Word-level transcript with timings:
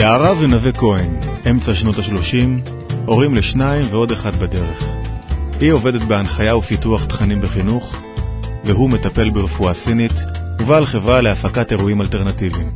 יערה 0.00 0.32
ונווה 0.40 0.72
כהן, 0.72 1.16
אמצע 1.50 1.74
שנות 1.74 1.98
ה-30, 1.98 2.70
הורים 3.06 3.34
לשניים 3.34 3.86
ועוד 3.90 4.12
אחד 4.12 4.36
בדרך. 4.36 4.84
היא 5.60 5.72
עובדת 5.72 6.02
בהנחיה 6.02 6.56
ופיתוח 6.56 7.04
תכנים 7.04 7.40
בחינוך, 7.40 7.96
והוא 8.64 8.90
מטפל 8.90 9.30
ברפואה 9.30 9.74
סינית, 9.74 10.12
ובעל 10.60 10.86
חברה 10.86 11.20
להפקת 11.20 11.72
אירועים 11.72 12.00
אלטרנטיביים. 12.00 12.70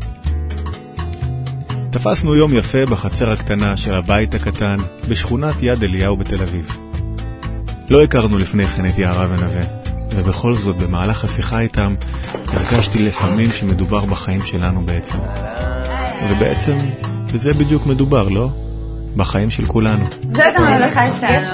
תפסנו 1.91 2.34
יום 2.34 2.55
יפה 2.55 2.87
בחצר 2.87 3.31
הקטנה 3.31 3.77
של 3.77 3.95
הבית 3.95 4.34
הקטן 4.34 4.77
בשכונת 5.09 5.62
יד 5.62 5.84
אליהו 5.84 6.17
בתל 6.17 6.43
אביב. 6.43 6.79
לא 7.91 8.03
הכרנו 8.03 8.39
לפני 8.39 8.67
כן 8.67 8.87
את 8.87 8.98
יערה 8.98 9.27
ונווה, 9.31 9.65
ובכל 10.11 10.55
זאת, 10.55 10.77
במהלך 10.77 11.25
השיחה 11.25 11.61
איתם, 11.61 11.95
הרגשתי 12.47 13.03
לפעמים 13.03 13.53
שמדובר 13.53 14.05
בחיים 14.05 14.45
שלנו 14.45 14.81
בעצם. 14.81 15.19
ובעצם, 16.31 16.79
בזה 17.34 17.55
בדיוק 17.55 17.87
מדובר, 17.87 18.29
לא? 18.29 18.48
בחיים 19.16 19.51
של 19.51 19.66
כולנו. 19.66 20.05
זאת 20.33 20.56
הממלכה 20.56 21.12
שלנו. 21.20 21.48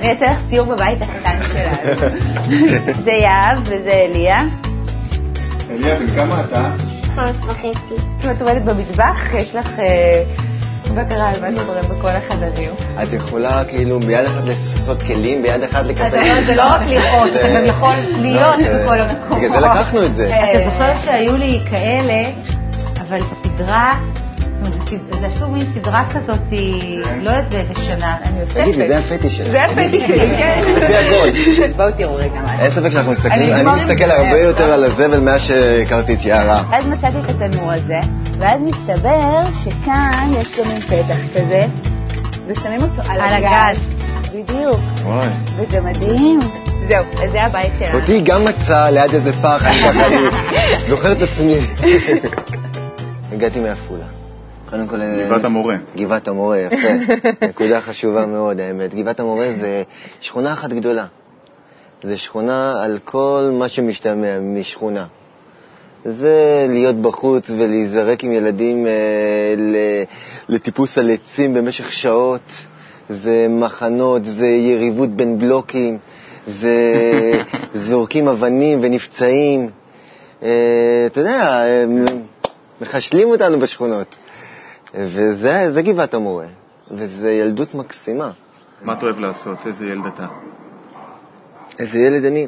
אני 0.00 0.10
אעשה 0.10 0.26
לך 0.26 0.38
סיור 0.48 0.66
בבית 0.66 0.98
הקטן 1.02 1.38
שלנו. 1.52 2.16
זה 3.04 3.10
יהב 3.10 3.58
וזה 3.64 3.92
אליה. 3.92 4.42
אליה, 5.70 5.98
בן 5.98 6.14
כמה 6.14 6.40
אתה? 6.40 6.70
חמש 7.14 7.36
וחצי. 7.46 8.30
את 8.30 8.40
עובדת 8.40 8.62
במטבח? 8.62 9.34
יש 9.34 9.54
לך 9.54 9.78
אה, 9.78 10.22
בקרה 10.94 11.30
על 11.30 11.40
מה 11.40 11.52
שקורה 11.52 11.82
בכל 11.82 12.16
החדרים. 12.16 12.70
את 13.02 13.12
יכולה 13.12 13.64
כאילו 13.64 14.00
ביד 14.00 14.24
אחת 14.26 14.44
לעשות 14.44 15.02
כלים, 15.02 15.42
ביד 15.42 15.62
אחת 15.62 15.84
לקפל. 15.84 16.06
אתה 16.06 16.16
אומר, 16.16 16.40
זה 16.46 16.56
לא 16.56 16.62
רק 16.62 16.82
לראות, 16.86 17.30
אתה 17.36 17.48
גם 17.54 17.64
יכול 17.64 17.94
להיות 18.20 18.56
בכל 18.58 19.00
המקומות. 19.00 19.38
בגלל 19.38 19.50
זה 19.50 19.60
לקחנו 19.60 20.06
את 20.06 20.14
זה. 20.14 20.34
אתה 20.50 20.70
זוכר 20.70 20.96
שהיו 20.96 21.36
לי 21.36 21.60
כאלה, 21.70 22.30
אבל 23.08 23.20
סדרה... 23.42 23.94
זה 25.20 25.26
עשו 25.26 25.48
מין 25.48 25.66
סדרה 25.74 26.04
כזאת, 26.14 26.38
לא 27.22 27.30
יודעת 27.30 27.54
באיזה 27.54 27.74
שנה. 27.74 28.16
תגידי, 28.54 28.86
זה 28.88 28.98
הפטיש 28.98 29.36
שלי. 29.36 29.50
זה 29.50 29.64
הפטיש 29.64 30.06
שלי, 30.06 30.36
כן. 30.38 30.60
לפי 30.76 30.94
הכל. 30.96 31.28
בואו 31.76 31.90
תראו 31.96 32.14
רגע 32.14 32.40
מה. 32.40 32.62
אין 32.62 32.70
ספק 32.70 32.90
שאנחנו 32.92 33.12
מסתכלים, 33.12 33.52
אני 33.54 33.70
מסתכל 33.70 34.10
הרבה 34.10 34.38
יותר 34.38 34.72
על 34.72 34.84
הזבל 34.84 35.20
מאז 35.20 35.42
שהכרתי 35.42 36.14
את 36.14 36.24
יערה. 36.24 36.62
אז 36.72 36.86
מצאתי 36.86 37.18
את 37.18 37.30
התנור 37.30 37.72
הזה, 37.72 38.00
ואז 38.38 38.60
מסתבר 38.62 39.44
שכאן 39.64 40.30
יש 40.40 40.58
גם 40.58 40.68
מין 40.68 40.80
פתח 40.80 41.18
כזה, 41.34 41.66
ושמים 42.46 42.82
אותו 42.82 43.02
על, 43.08 43.20
הגז. 43.20 43.78
בדיוק. 44.32 44.80
וזה 45.56 45.80
מדהים. 45.80 46.40
זהו, 46.88 47.04
אז 47.24 47.30
זה 47.30 47.42
הבית 47.42 47.72
שלנו. 47.78 47.98
אותי 47.98 48.20
גם 48.20 48.44
מצא 48.44 48.88
ליד 48.88 49.14
איזה 49.14 49.32
פח, 49.32 49.64
אני 49.64 50.88
זוכר 50.88 51.12
את 51.12 51.22
עצמי. 51.22 51.58
הגעתי 53.32 53.60
מעפולה. 53.60 54.19
קודם 54.70 54.86
כל... 54.88 55.00
גבעת 55.26 55.44
המורה. 55.44 55.76
גבעת 55.96 56.28
המורה, 56.28 56.58
יפה. 56.58 56.88
נקודה 57.48 57.80
חשובה 57.80 58.26
מאוד, 58.26 58.60
האמת. 58.60 58.94
גבעת 58.94 59.20
המורה 59.20 59.52
זה 59.52 59.82
שכונה 60.20 60.52
אחת 60.52 60.70
גדולה. 60.70 61.06
זה 62.02 62.16
שכונה 62.16 62.82
על 62.82 62.98
כל 63.04 63.50
מה 63.58 63.68
שמשתמע 63.68 64.38
משכונה. 64.40 65.06
זה 66.04 66.66
להיות 66.68 66.96
בחוץ 66.96 67.50
ולהיזרק 67.50 68.24
עם 68.24 68.32
ילדים 68.32 68.86
אה, 68.86 68.92
ל- 69.56 70.04
לטיפוס 70.54 70.98
על 70.98 71.10
עצים 71.10 71.54
במשך 71.54 71.92
שעות, 71.92 72.52
זה 73.08 73.46
מחנות, 73.50 74.24
זה 74.24 74.46
יריבות 74.46 75.10
בין 75.10 75.38
בלוקים, 75.38 75.98
זה 76.46 76.74
זורקים 77.74 78.28
אבנים 78.28 78.78
ונפצעים. 78.82 79.70
אה, 80.42 80.48
אתה 81.06 81.20
יודע, 81.20 81.62
אה, 81.64 81.84
מחשלים 82.80 83.28
אותנו 83.28 83.58
בשכונות. 83.60 84.16
וזה 84.94 85.70
זה 85.72 85.82
גבעת 85.82 86.14
המורה, 86.14 86.46
וזה 86.90 87.32
ילדות 87.32 87.74
מקסימה. 87.74 88.30
מה 88.82 88.92
אתה 88.92 89.04
אוהב 89.06 89.18
לעשות? 89.18 89.66
איזה 89.66 89.86
ילד 89.86 90.06
אתה? 90.06 90.26
איזה 91.78 91.98
ילד 91.98 92.24
אני. 92.24 92.46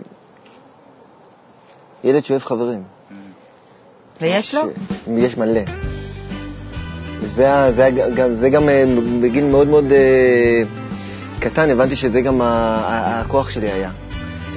ילד 2.04 2.24
שאוהב 2.24 2.42
חברים. 2.42 2.82
ויש 4.20 4.54
לו? 4.54 4.62
יש 5.18 5.36
מלא. 5.38 5.60
זה, 7.26 7.72
זה, 7.76 7.90
גם, 8.16 8.34
זה 8.34 8.50
גם 8.50 8.68
אה, 8.68 8.84
בגיל 9.22 9.44
מאוד 9.44 9.68
מאוד 9.68 9.84
אה, 9.92 10.62
קטן, 11.40 11.70
הבנתי 11.70 11.96
שזה 11.96 12.20
גם 12.20 12.40
ה- 12.42 12.44
ה- 12.46 13.20
הכוח 13.20 13.50
שלי 13.50 13.70
היה, 13.70 13.90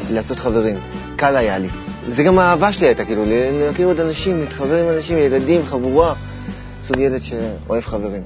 לעשות 0.10 0.38
חברים. 0.40 0.80
קל 1.16 1.36
היה 1.36 1.58
לי. 1.58 1.68
זה 2.10 2.24
גם 2.24 2.40
האהבה 2.40 2.74
שלי 2.74 2.88
הייתה, 2.88 3.06
כאילו, 3.06 3.24
להכיר 3.28 3.88
עוד 3.88 4.00
אנשים, 4.00 4.40
להתחבר 4.42 4.84
עם 4.84 4.90
אנשים, 4.96 5.18
ילדים, 5.18 5.66
חבורה. 5.66 6.14
סוג 6.88 6.98
ילד 7.00 7.22
שאוהב 7.22 7.84
חברים. 7.84 8.22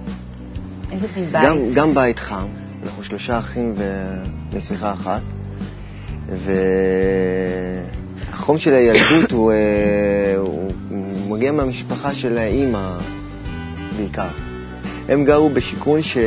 איזה 0.92 1.08
בית. 1.16 1.44
גם, 1.44 1.58
גם 1.76 1.94
בית 1.94 2.20
חם, 2.20 2.48
אנחנו 2.84 3.04
שלושה 3.04 3.40
אחים 3.40 3.74
ונסיכה 4.54 4.94
אחת, 4.94 5.22
והחום 8.32 8.58
של 8.58 8.74
הילדות 8.74 9.32
הוא, 9.32 9.52
אה, 9.52 9.58
הוא 10.38 10.72
מגיע 11.30 11.52
מהמשפחה 11.52 12.14
של 12.14 12.38
האימא 12.38 12.98
בעיקר. 13.98 14.28
הם 15.10 15.26
גרו 15.26 15.50
בשיכון 15.50 16.02
ש... 16.04 16.18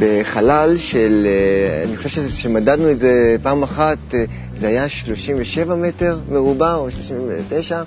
בחלל 0.00 0.76
של, 0.76 1.26
אה, 1.26 1.84
אני 1.88 1.96
חושב 1.96 2.08
שזה- 2.08 2.30
שמדדנו 2.30 2.90
את 2.90 2.98
זה 2.98 3.36
פעם 3.42 3.62
אחת, 3.62 3.98
אה, 4.14 4.24
זה 4.56 4.68
היה 4.68 4.88
37 4.88 5.74
מטר 5.74 6.18
מרובע 6.30 6.74
או 6.74 6.90
39, 6.90 7.82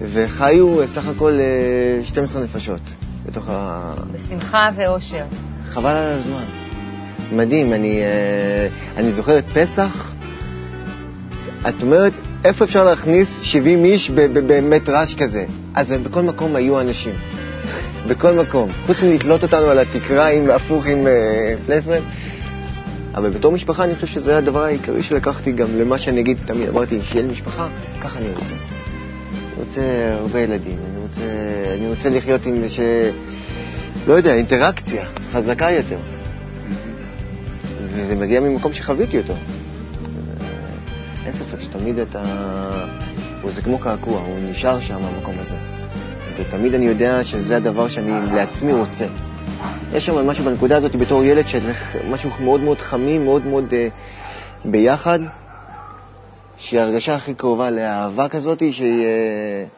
וחיו 0.00 0.80
אה, 0.80 0.86
סך 0.86 1.06
הכל 1.06 1.38
אה, 1.40 2.04
12 2.04 2.42
נפשות 2.42 2.80
בתוך 3.26 3.44
ה... 3.48 3.94
בשמחה 4.12 4.68
ואושר. 4.76 5.24
חבל 5.64 5.90
על 5.90 6.14
הזמן. 6.14 6.44
מדהים, 7.32 7.72
אני, 7.72 8.00
אה, 8.00 8.68
אני 8.96 9.12
זוכר 9.12 9.38
את 9.38 9.44
פסח, 9.54 10.12
את 11.68 11.82
אומרת, 11.82 12.12
איפה 12.44 12.64
אפשר 12.64 12.84
להכניס 12.84 13.38
70 13.42 13.84
איש 13.84 14.10
ב- 14.10 14.20
ב- 14.20 14.52
במטראז' 14.52 15.14
כזה? 15.14 15.44
אז 15.74 15.92
בכל 15.92 16.22
מקום 16.22 16.56
היו 16.56 16.80
אנשים. 16.80 17.14
בכל 18.08 18.32
מקום. 18.32 18.70
חוץ 18.86 19.02
מלתלות 19.02 19.42
אותנו 19.42 19.66
על 19.66 19.78
התקרה 19.78 20.28
עם 20.28 20.50
הפוך 20.50 20.86
עם 20.86 21.06
אה, 21.06 21.54
placement. 21.66 22.04
אבל 23.14 23.30
בתור 23.30 23.52
משפחה 23.52 23.84
אני 23.84 23.94
חושב 23.94 24.06
שזה 24.06 24.38
הדבר 24.38 24.64
העיקרי 24.64 25.02
שלקחתי 25.02 25.52
גם 25.52 25.66
למה 25.78 25.98
שאני 25.98 26.20
אגיד, 26.20 26.38
תמיד 26.46 26.68
אמרתי, 26.68 26.98
שיהיה 27.02 27.26
לי 27.26 27.32
משפחה, 27.32 27.68
ככה 28.00 28.18
אני 28.18 28.28
רוצה. 28.28 28.75
אני 29.56 29.64
רוצה 29.64 30.12
הרבה 30.12 30.40
ילדים, 30.40 30.78
אני 30.90 31.02
רוצה, 31.02 31.22
אני 31.74 31.88
רוצה 31.88 32.10
לחיות 32.10 32.46
עם 32.46 32.68
ש... 32.68 32.80
לא 34.06 34.14
יודע, 34.14 34.34
אינטראקציה 34.34 35.04
חזקה 35.32 35.70
יותר. 35.70 35.98
וזה 37.82 38.14
מגיע 38.14 38.40
ממקום 38.40 38.72
שחוויתי 38.72 39.18
אותו. 39.18 39.34
אין 41.24 41.32
ספק 41.32 41.60
שתמיד 41.60 41.98
אתה... 41.98 42.22
זה 43.48 43.62
כמו 43.62 43.78
קעקוע, 43.78 44.20
הוא 44.20 44.38
נשאר 44.50 44.80
שם, 44.80 45.04
המקום 45.04 45.34
הזה. 45.38 45.56
ותמיד 46.38 46.74
אני 46.74 46.86
יודע 46.86 47.24
שזה 47.24 47.56
הדבר 47.56 47.88
שאני 47.88 48.34
לעצמי 48.34 48.72
רוצה. 48.72 49.06
יש 49.92 50.06
שם 50.06 50.26
משהו 50.26 50.44
בנקודה 50.44 50.76
הזאת 50.76 50.96
בתור 50.96 51.24
ילד 51.24 51.48
של 51.48 51.70
משהו 52.10 52.30
מאוד 52.40 52.60
מאוד 52.60 52.78
חמים, 52.78 53.24
מאוד 53.24 53.46
מאוד 53.46 53.64
uh, 53.70 53.74
ביחד, 54.64 55.20
שהיא 56.58 56.80
ההרגשה 56.80 57.14
הכי 57.14 57.34
קרובה 57.34 57.70
לאהבה 57.70 58.28
כזאת, 58.28 58.58
שהיא... 58.70 59.06
Uh, 59.06 59.68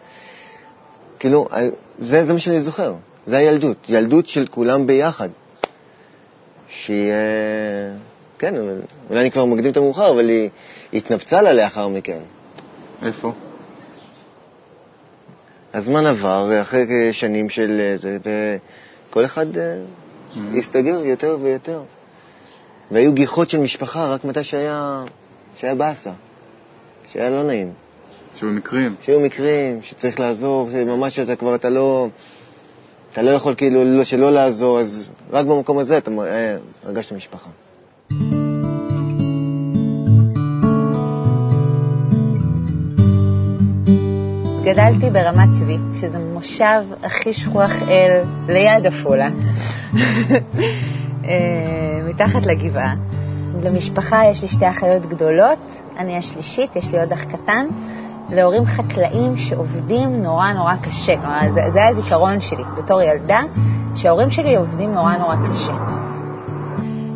כאילו, 1.18 1.48
אה, 1.52 1.68
זה, 1.98 2.26
זה 2.26 2.32
מה 2.32 2.38
שאני 2.38 2.60
זוכר. 2.60 2.94
זה 3.26 3.38
הילדות, 3.38 3.76
ילדות 3.88 4.26
של 4.26 4.46
כולם 4.50 4.86
ביחד. 4.86 5.28
שהיא... 6.68 7.10
אה, 7.10 7.96
כן, 8.38 8.56
אבל- 8.56 8.80
אולי 9.10 9.20
אני 9.20 9.30
כבר 9.30 9.44
מקדים 9.44 9.72
את 9.72 9.76
המאוחר, 9.76 10.10
אבל 10.10 10.28
היא 10.28 10.50
התנפצה 10.92 11.42
לה 11.42 11.52
לאחר 11.52 11.88
מכן. 11.88 12.18
איפה? 13.02 13.32
הזמן 15.74 16.06
עבר, 16.06 16.62
אחרי 16.62 17.12
שנים 17.12 17.50
של 17.50 17.80
אה, 17.80 17.96
זה, 17.96 18.16
וכל 19.10 19.24
אחד 19.24 19.46
אה, 19.58 19.76
הסתגר 20.58 20.98
יותר 21.04 21.36
ויותר. 21.40 21.82
והיו 22.90 23.12
גיחות 23.12 23.50
של 23.50 23.58
משפחה 23.58 24.06
רק 24.08 24.24
מתי 24.24 24.44
שהיה, 24.44 25.04
שהיה 25.56 25.74
באסה, 25.74 26.10
שהיה 27.12 27.30
לא 27.30 27.42
נעים. 27.42 27.72
שהיו 28.34 28.50
מקרים. 28.50 28.94
שהיו 29.00 29.20
מקרים 29.20 29.82
שצריך 29.82 30.20
לעזור, 30.20 30.68
שממש 30.72 31.18
אתה 31.18 31.36
כבר, 31.36 31.54
אתה 31.54 31.70
לא, 31.70 32.08
אתה 33.12 33.22
לא 33.22 33.30
יכול 33.30 33.54
כאילו 33.54 33.84
לא, 33.84 34.04
שלא 34.04 34.32
לעזור, 34.32 34.80
אז 34.80 35.12
רק 35.30 35.46
במקום 35.46 35.78
הזה 35.78 35.98
אתה 35.98 36.10
אה, 36.10 36.56
הרגשת 36.84 37.12
משפחה. 37.12 37.50
גדלתי 44.62 45.10
ברמת 45.10 45.48
צבי, 45.58 45.76
שזה 46.00 46.18
מושב 46.18 46.82
הכי 47.02 47.32
שכוח 47.32 47.70
אל 47.88 48.22
ליד 48.48 48.86
עפולה, 48.86 49.28
אה, 51.24 52.00
מתחת 52.04 52.46
לגבעה. 52.46 52.94
למשפחה 53.64 54.26
יש 54.30 54.42
לי 54.42 54.48
שתי 54.48 54.68
אחיות 54.68 55.06
גדולות, 55.06 55.58
אני 55.98 56.16
השלישית, 56.16 56.76
יש 56.76 56.92
לי 56.92 57.00
עוד 57.00 57.12
אח 57.12 57.24
קטן, 57.24 57.66
להורים 58.30 58.64
חקלאים 58.66 59.36
שעובדים 59.36 60.22
נורא 60.22 60.52
נורא 60.52 60.74
קשה. 60.76 61.16
כלומר, 61.16 61.50
זה, 61.50 61.60
זה 61.68 61.78
היה 61.78 61.88
הזיכרון 61.88 62.40
שלי 62.40 62.62
בתור 62.78 63.02
ילדה, 63.02 63.40
שההורים 63.94 64.30
שלי 64.30 64.56
עובדים 64.56 64.94
נורא 64.94 65.16
נורא 65.16 65.36
קשה. 65.50 65.72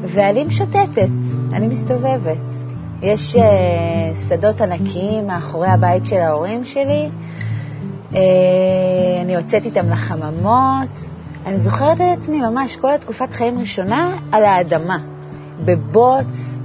ואני 0.03 0.44
משוטטת, 0.44 1.09
אני 1.53 1.67
מסתובבת. 1.67 2.50
יש 3.03 3.37
uh, 3.37 3.41
שדות 4.29 4.61
ענקיים 4.61 5.27
מאחורי 5.27 5.69
הבית 5.69 6.06
של 6.06 6.17
ההורים 6.17 6.65
שלי, 6.65 7.09
uh, 8.11 8.15
אני 9.23 9.33
יוצאת 9.35 9.65
איתם 9.65 9.91
לחממות. 9.91 11.00
אני 11.47 11.61
זוכרת 11.61 12.00
את 12.00 12.19
עצמי 12.19 12.41
ממש 12.41 12.77
כל 12.77 12.93
התקופת 12.93 13.33
חיים 13.33 13.59
ראשונה 13.59 14.17
על 14.33 14.44
האדמה, 14.44 14.99
בבוץ, 15.64 16.60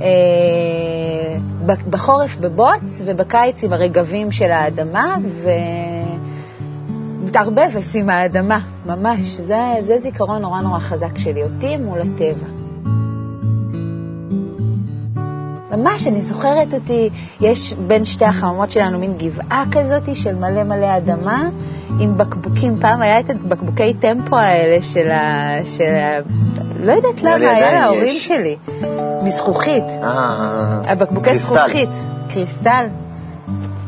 אה, 0.00 1.38
בחורף 1.90 2.36
בבוץ 2.36 3.02
ובקיץ 3.04 3.64
עם 3.64 3.72
הרגבים 3.72 4.30
של 4.30 4.50
האדמה, 4.50 5.16
ומתערבבת 7.22 7.94
עם 7.94 8.10
האדמה, 8.10 8.58
ממש. 8.86 9.26
זה, 9.26 9.58
זה 9.80 9.98
זיכרון 9.98 10.42
נורא 10.42 10.60
נורא 10.60 10.78
חזק 10.78 11.18
שלי, 11.18 11.42
אותי 11.42 11.76
מול 11.76 11.98
הטבע. 12.00 12.64
ממש, 15.76 16.06
אני 16.06 16.20
זוכרת 16.20 16.74
אותי, 16.74 17.10
יש 17.40 17.74
בין 17.86 18.04
שתי 18.04 18.24
החממות 18.24 18.70
שלנו 18.70 18.98
מין 18.98 19.14
גבעה 19.18 19.64
כזאת 19.72 20.16
של 20.16 20.34
מלא 20.34 20.64
מלא 20.64 20.96
אדמה, 20.96 21.48
עם 22.00 22.16
בקבוקים. 22.16 22.76
פעם 22.80 23.02
היה 23.02 23.20
את 23.20 23.30
הבקבוקי 23.30 23.94
טמפו 23.94 24.36
האלה 24.36 24.82
של 24.82 25.10
ה... 25.10 25.56
של 25.64 25.94
ה... 25.94 26.18
לא 26.84 26.92
יודעת 26.92 27.22
למה, 27.22 27.34
היה 27.34 27.72
להורים 27.72 28.20
שלי. 28.20 28.56
מזכוכית. 29.22 29.84
אה, 30.02 30.80
הבקבוקי. 30.86 31.34
זכוכית. 31.34 31.90
קריסטל. 32.28 32.86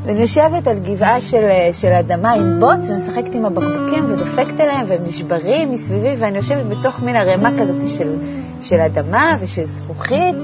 ואני 0.06 0.20
יושבת 0.20 0.66
על 0.66 0.78
גבעה 0.78 1.20
של, 1.20 1.43
של 1.72 1.88
אדמה 1.88 2.32
עם 2.32 2.60
בוץ 2.60 2.88
ומשחקת 2.90 3.34
עם 3.34 3.44
הבקבוקים 3.44 4.04
ודופקת 4.08 4.60
עליהם 4.60 4.87
והם 4.88 5.04
נשברים 5.04 5.72
מסביבי 5.72 6.16
ואני 6.19 6.37
יושבת 6.37 6.66
בתוך 6.66 7.00
מין 7.02 7.16
ערימה 7.16 7.50
כזאת 7.60 7.88
של, 7.98 8.16
של 8.62 8.76
אדמה 8.76 9.37
ושל 9.40 9.64
זכוכית 9.64 10.37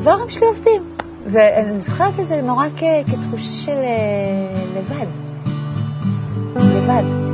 וההורים 0.00 0.30
שלי 0.30 0.46
עובדים. 0.46 0.82
ואני 1.26 1.80
זוכרת 1.80 2.20
את 2.20 2.28
זה 2.28 2.42
נורא 2.42 2.66
כ, 2.76 2.82
כתחושה 3.06 3.52
של 3.52 3.72
אה, 3.72 4.64
לבד. 4.76 5.06
לבד. 6.56 7.29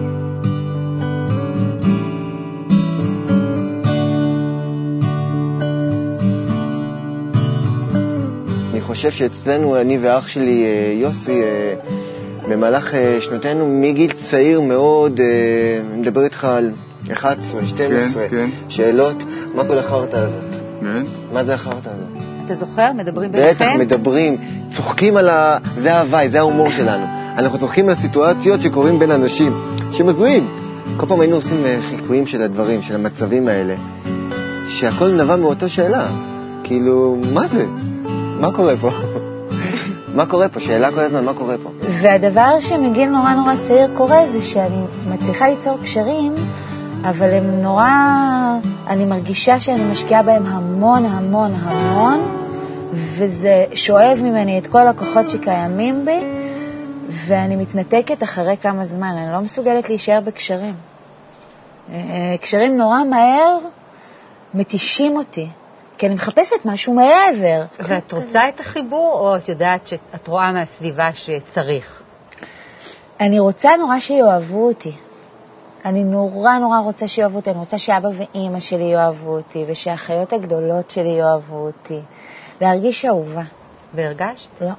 חושב 8.96 9.10
שאצלנו, 9.10 9.80
אני 9.80 9.98
ואח 9.98 10.28
שלי, 10.28 10.64
אה, 10.64 10.92
יוסי, 10.92 11.42
אה, 11.42 11.74
במהלך 12.48 12.94
אה, 12.94 13.18
שנותינו, 13.20 13.66
מגיל 13.66 14.12
צעיר 14.12 14.60
מאוד, 14.60 15.20
אני 15.90 16.00
מדבר 16.00 16.24
איתך 16.24 16.44
על 16.44 16.70
11, 17.12 17.66
12, 17.66 18.28
כן. 18.28 18.50
שאלות, 18.68 19.22
מה 19.54 19.64
כל 19.64 19.78
החרטא 19.78 20.16
הזאת? 20.16 20.60
כן? 20.80 21.02
מה 21.32 21.44
זה 21.44 21.54
החרטא 21.54 21.88
הזאת? 21.88 22.22
אתה 22.44 22.54
זוכר? 22.54 22.92
מדברים 22.92 23.32
בטח, 23.32 23.58
ביניכם? 23.58 23.78
מדברים, 23.78 24.36
צוחקים 24.70 25.16
על 25.16 25.28
ה... 25.28 25.58
זה 25.78 25.94
ההוואי, 25.94 26.28
זה 26.28 26.38
ההומור 26.38 26.70
שלנו. 26.70 27.04
אנחנו 27.38 27.58
צוחקים 27.58 27.88
על 27.88 27.94
סיטואציות 27.94 28.60
שקורים 28.60 28.98
בין 28.98 29.10
אנשים, 29.10 29.52
שהם 29.92 30.08
הזויים. 30.08 30.48
כל 30.96 31.06
פעם 31.06 31.20
היינו 31.20 31.36
עושים 31.36 31.64
חיקויים 31.80 32.26
של 32.26 32.42
הדברים, 32.42 32.82
של 32.82 32.94
המצבים 32.94 33.48
האלה, 33.48 33.74
שהכל 34.68 35.08
נבע 35.08 35.36
מאותו 35.36 35.68
שאלה. 35.68 36.08
כאילו, 36.64 37.16
מה 37.32 37.48
זה? 37.48 37.64
מה 38.40 38.52
קורה 38.52 38.76
פה? 38.80 38.90
מה 40.14 40.26
קורה 40.26 40.48
פה? 40.48 40.60
שאלה 40.60 40.90
כל 40.90 41.00
הזמן, 41.00 41.24
מה 41.24 41.34
קורה 41.34 41.56
פה? 41.62 41.70
והדבר 42.02 42.60
שמגיל 42.60 43.08
נורא 43.08 43.34
נורא 43.34 43.52
צעיר 43.62 43.88
קורה 43.96 44.26
זה 44.26 44.40
שאני 44.40 44.82
מצליחה 45.08 45.48
ליצור 45.48 45.78
קשרים, 45.82 46.34
אבל 47.04 47.34
הם 47.34 47.62
נורא... 47.62 47.88
אני 48.86 49.04
מרגישה 49.04 49.60
שאני 49.60 49.84
משקיעה 49.92 50.22
בהם 50.22 50.46
המון 50.46 51.04
המון 51.04 51.52
המון, 51.54 52.20
וזה 52.92 53.64
שואב 53.74 54.18
ממני 54.22 54.58
את 54.58 54.66
כל 54.66 54.86
הכוחות 54.86 55.30
שקיימים 55.30 56.04
בי, 56.04 56.20
ואני 57.26 57.56
מתנתקת 57.56 58.22
אחרי 58.22 58.56
כמה 58.56 58.84
זמן, 58.84 59.14
אני 59.18 59.32
לא 59.32 59.40
מסוגלת 59.40 59.88
להישאר 59.88 60.20
בקשרים. 60.24 60.74
אה, 61.92 61.96
קשרים 62.40 62.76
נורא 62.76 63.04
מהר 63.04 63.58
מתישים 64.54 65.16
אותי, 65.16 65.48
כי 65.98 66.06
אני 66.06 66.14
מחפשת 66.14 66.64
משהו 66.64 66.94
מעבר. 66.94 67.62
ואת 67.80 68.12
רוצה 68.12 68.48
את 68.48 68.60
החיבור, 68.60 69.18
או 69.20 69.36
את 69.36 69.48
יודעת 69.48 69.86
שאת 69.86 70.28
רואה 70.28 70.52
מהסביבה 70.52 71.12
שצריך? 71.12 72.02
אני 73.20 73.38
רוצה 73.38 73.70
נורא 73.76 73.98
שיאהבו 73.98 74.66
אותי. 74.66 74.92
אני 75.84 76.04
נורא 76.04 76.58
נורא 76.58 76.78
רוצה 76.78 77.08
שיאהבו 77.08 77.36
אותי, 77.36 77.50
אני 77.50 77.58
רוצה 77.58 77.78
שאבא 77.78 78.08
ואימא 78.08 78.60
שלי 78.60 78.84
יאהבו 78.92 79.36
אותי, 79.36 79.64
ושהאחיות 79.68 80.32
הגדולות 80.32 80.90
שלי 80.90 81.18
יאהבו 81.18 81.56
אותי. 81.56 82.00
להרגיש 82.60 83.04
אהובה. 83.04 83.42
והרגשת? 83.94 84.50
לא. 84.60 84.70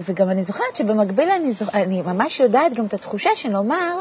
וגם 0.00 0.30
אני 0.30 0.42
זוכרת 0.42 0.76
שבמקביל 0.76 1.30
אני, 1.30 1.52
זוכ... 1.52 1.74
אני 1.74 2.02
ממש 2.02 2.40
יודעת 2.40 2.74
גם 2.74 2.86
את 2.86 2.94
התחושה 2.94 3.30
של 3.34 3.50
לומר, 3.50 4.00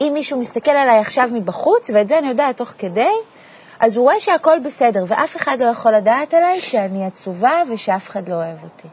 אם 0.00 0.10
מישהו 0.14 0.38
מסתכל 0.40 0.70
עליי 0.70 0.98
עכשיו 0.98 1.28
מבחוץ, 1.32 1.90
ואת 1.94 2.08
זה 2.08 2.18
אני 2.18 2.28
יודעת 2.28 2.56
תוך 2.56 2.74
כדי, 2.78 3.12
אז 3.82 3.96
הוא 3.96 4.04
רואה 4.04 4.20
שהכל 4.20 4.58
בסדר, 4.64 5.04
ואף 5.06 5.36
אחד 5.36 5.56
לא 5.60 5.66
יכול 5.66 5.96
לדעת 5.96 6.34
עליי 6.34 6.60
שאני 6.60 7.06
עצובה 7.06 7.62
ושאף 7.70 8.10
אחד 8.10 8.28
לא 8.28 8.34
אוהב 8.34 8.64
אותי. 8.64 8.88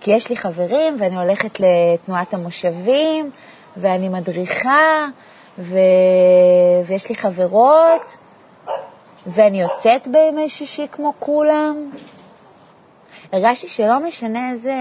כי 0.00 0.10
יש 0.10 0.30
לי 0.30 0.36
חברים, 0.36 0.96
ואני 0.98 1.16
הולכת 1.16 1.60
לתנועת 1.60 2.34
המושבים, 2.34 3.30
ואני 3.76 4.08
מדריכה, 4.08 5.06
ו... 5.58 5.78
ויש 6.86 7.08
לי 7.08 7.14
חברות, 7.14 8.16
ואני 9.26 9.60
יוצאת 9.62 10.08
בימי 10.08 10.48
שישי 10.48 10.86
כמו 10.92 11.12
כולם. 11.18 11.90
הרגשתי 13.32 13.68
שלא 13.68 14.00
משנה 14.00 14.50
איזה, 14.50 14.74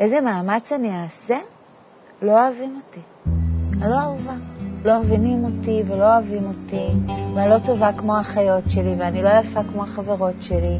איזה 0.00 0.20
מאמץ 0.20 0.72
אני 0.72 1.02
אעשה, 1.02 1.38
לא 2.22 2.32
אוהבים 2.32 2.80
אותי. 2.86 3.00
אני 3.72 3.90
לא 3.90 3.96
אהובה. 3.96 4.49
לא 4.84 5.00
מבינים 5.00 5.44
אותי 5.44 5.82
ולא 5.86 6.14
אוהבים 6.14 6.44
אותי, 6.44 6.86
ואני 7.34 7.50
לא 7.50 7.58
טובה 7.58 7.92
כמו 7.92 8.16
האחיות 8.16 8.64
שלי, 8.70 8.94
ואני 8.98 9.22
לא 9.22 9.28
יפה 9.28 9.60
כמו 9.72 9.82
החברות 9.82 10.42
שלי. 10.42 10.78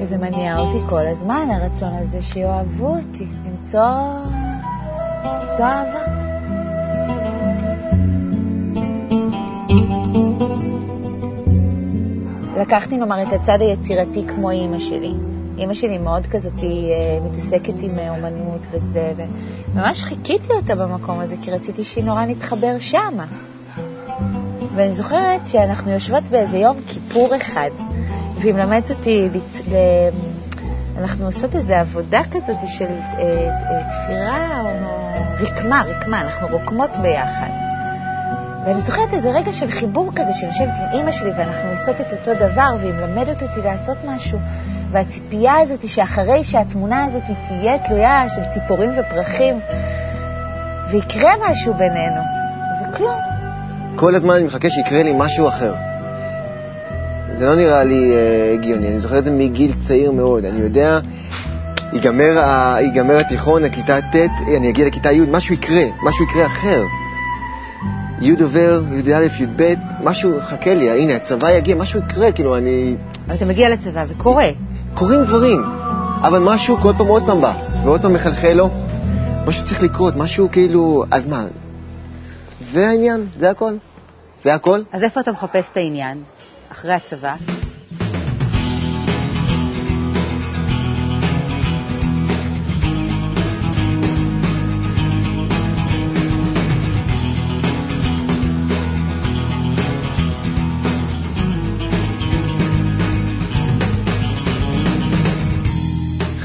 וזה 0.00 0.18
מניע 0.18 0.58
אותי 0.58 0.78
כל 0.88 1.06
הזמן, 1.06 1.48
הרצון 1.50 1.94
הזה 1.94 2.22
שיאהבו 2.22 2.96
אותי, 2.96 3.26
למצוא, 3.46 3.80
למצוא 5.24 5.64
אהבה. 5.64 6.26
לקחתי, 12.60 12.96
נאמר, 12.96 13.22
את 13.22 13.32
הצד 13.32 13.58
היצירתי 13.60 14.26
כמו 14.28 14.50
אימא 14.50 14.78
שלי. 14.78 15.14
אימא 15.58 15.74
שלי 15.74 15.98
מאוד 15.98 16.26
כזאת, 16.26 16.58
היא 16.58 16.92
אה, 16.92 17.18
מתעסקת 17.24 17.82
עם 17.82 17.98
אה, 17.98 18.10
אומנות 18.10 18.66
וזה, 18.70 19.12
וממש 19.16 20.02
חיכיתי 20.02 20.52
אותה 20.52 20.74
במקום 20.74 21.20
הזה, 21.20 21.36
כי 21.42 21.50
רציתי 21.50 21.84
שהיא 21.84 22.04
נורא 22.04 22.24
נתחבר 22.24 22.78
שמה. 22.78 23.26
ואני 24.74 24.92
זוכרת 24.92 25.46
שאנחנו 25.46 25.90
יושבות 25.90 26.24
באיזה 26.24 26.58
יום 26.58 26.76
כיפור 26.86 27.36
אחד, 27.36 27.70
והיא 28.40 28.54
מלמדת 28.54 28.90
אותי, 28.90 29.28
אנחנו 30.98 31.26
עושות 31.26 31.56
איזו 31.56 31.74
עבודה 31.74 32.20
כזאת 32.30 32.56
של 32.66 32.84
אה, 33.18 33.82
תפירה 33.88 34.60
או 34.60 34.68
רקמה, 35.40 35.82
רקמה, 35.86 36.22
אנחנו 36.22 36.48
רוקמות 36.48 36.90
ביחד. 37.02 37.50
ואני 38.66 38.80
זוכרת 38.80 39.12
איזה 39.12 39.30
רגע 39.30 39.52
של 39.52 39.70
חיבור 39.70 40.10
כזה, 40.16 40.32
שאני 40.32 40.50
יושבת 40.50 40.68
עם 40.68 40.98
אימא 40.98 41.12
שלי 41.12 41.30
ואנחנו 41.30 41.70
עושות 41.70 42.00
את 42.00 42.12
אותו 42.12 42.34
דבר, 42.34 42.76
והיא 42.80 42.92
מלמדת 42.92 43.42
אותי 43.42 43.60
לעשות 43.64 43.96
משהו. 44.06 44.38
והציפייה 44.90 45.58
הזאת 45.58 45.82
היא 45.82 45.90
שאחרי 45.90 46.44
שהתמונה 46.44 47.04
הזאת 47.04 47.22
תהיה 47.48 47.78
תלויה 47.78 48.28
של 48.28 48.42
ציפורים 48.54 48.90
ופרחים, 48.98 49.54
ויקרה 50.90 51.32
משהו 51.50 51.74
בינינו, 51.74 52.20
וכלום. 52.82 53.20
כל 53.96 54.14
הזמן 54.14 54.34
אני 54.34 54.44
מחכה 54.44 54.70
שיקרה 54.70 55.02
לי 55.02 55.12
משהו 55.16 55.48
אחר. 55.48 55.74
זה 57.38 57.44
לא 57.44 57.54
נראה 57.54 57.84
לי 57.84 58.16
אה, 58.16 58.52
הגיוני, 58.54 58.88
אני 58.88 58.98
זוכר 58.98 59.18
את 59.18 59.24
זה 59.24 59.30
מגיל 59.30 59.72
צעיר 59.86 60.12
מאוד. 60.12 60.44
אני 60.44 60.60
יודע, 60.60 61.00
ייגמר, 61.92 62.38
ה... 62.38 62.76
ייגמר 62.80 63.18
התיכון, 63.18 63.64
הכיתה 63.64 64.00
ט', 64.00 64.16
אני 64.56 64.70
אגיע 64.70 64.86
לכיתה 64.86 65.12
י', 65.12 65.20
משהו 65.30 65.54
יקרה, 65.54 65.84
משהו 66.02 66.24
יקרה 66.24 66.46
אחר. 66.46 66.82
י' 68.20 68.42
עובר, 68.42 68.82
י"א, 69.04 69.42
י"ב, 69.42 69.74
משהו 70.02 70.40
חכה 70.40 70.74
לי, 70.74 70.90
הנה, 70.90 71.16
הצבא 71.16 71.50
יגיע, 71.50 71.74
משהו 71.74 72.00
יקרה, 72.00 72.32
כאילו, 72.32 72.56
אני... 72.56 72.94
אבל 73.26 73.36
אתה 73.36 73.44
מגיע 73.44 73.68
לצבא 73.68 74.04
וקורה. 74.08 74.48
קורים 74.96 75.24
דברים, 75.24 75.62
אבל 76.22 76.38
משהו 76.38 76.76
כל 76.76 76.92
פעם 76.98 77.06
עוד 77.06 77.22
פעם 77.26 77.40
בא, 77.40 77.54
ועוד 77.84 78.02
פעם 78.02 78.12
מחלחל 78.12 78.52
לו. 78.52 78.70
משהו 79.46 79.66
צריך 79.66 79.82
לקרות, 79.82 80.16
משהו 80.16 80.48
כאילו, 80.52 81.04
אז 81.10 81.26
מה? 81.26 81.44
זה 82.72 82.88
העניין, 82.88 83.26
זה 83.38 83.50
הכל. 83.50 83.72
זה 84.42 84.54
הכל. 84.54 84.82
אז 84.92 85.02
איפה 85.02 85.20
אתה 85.20 85.32
מחפש 85.32 85.64
את 85.72 85.76
העניין? 85.76 86.22
אחרי 86.72 86.92
הצבא? 86.92 87.34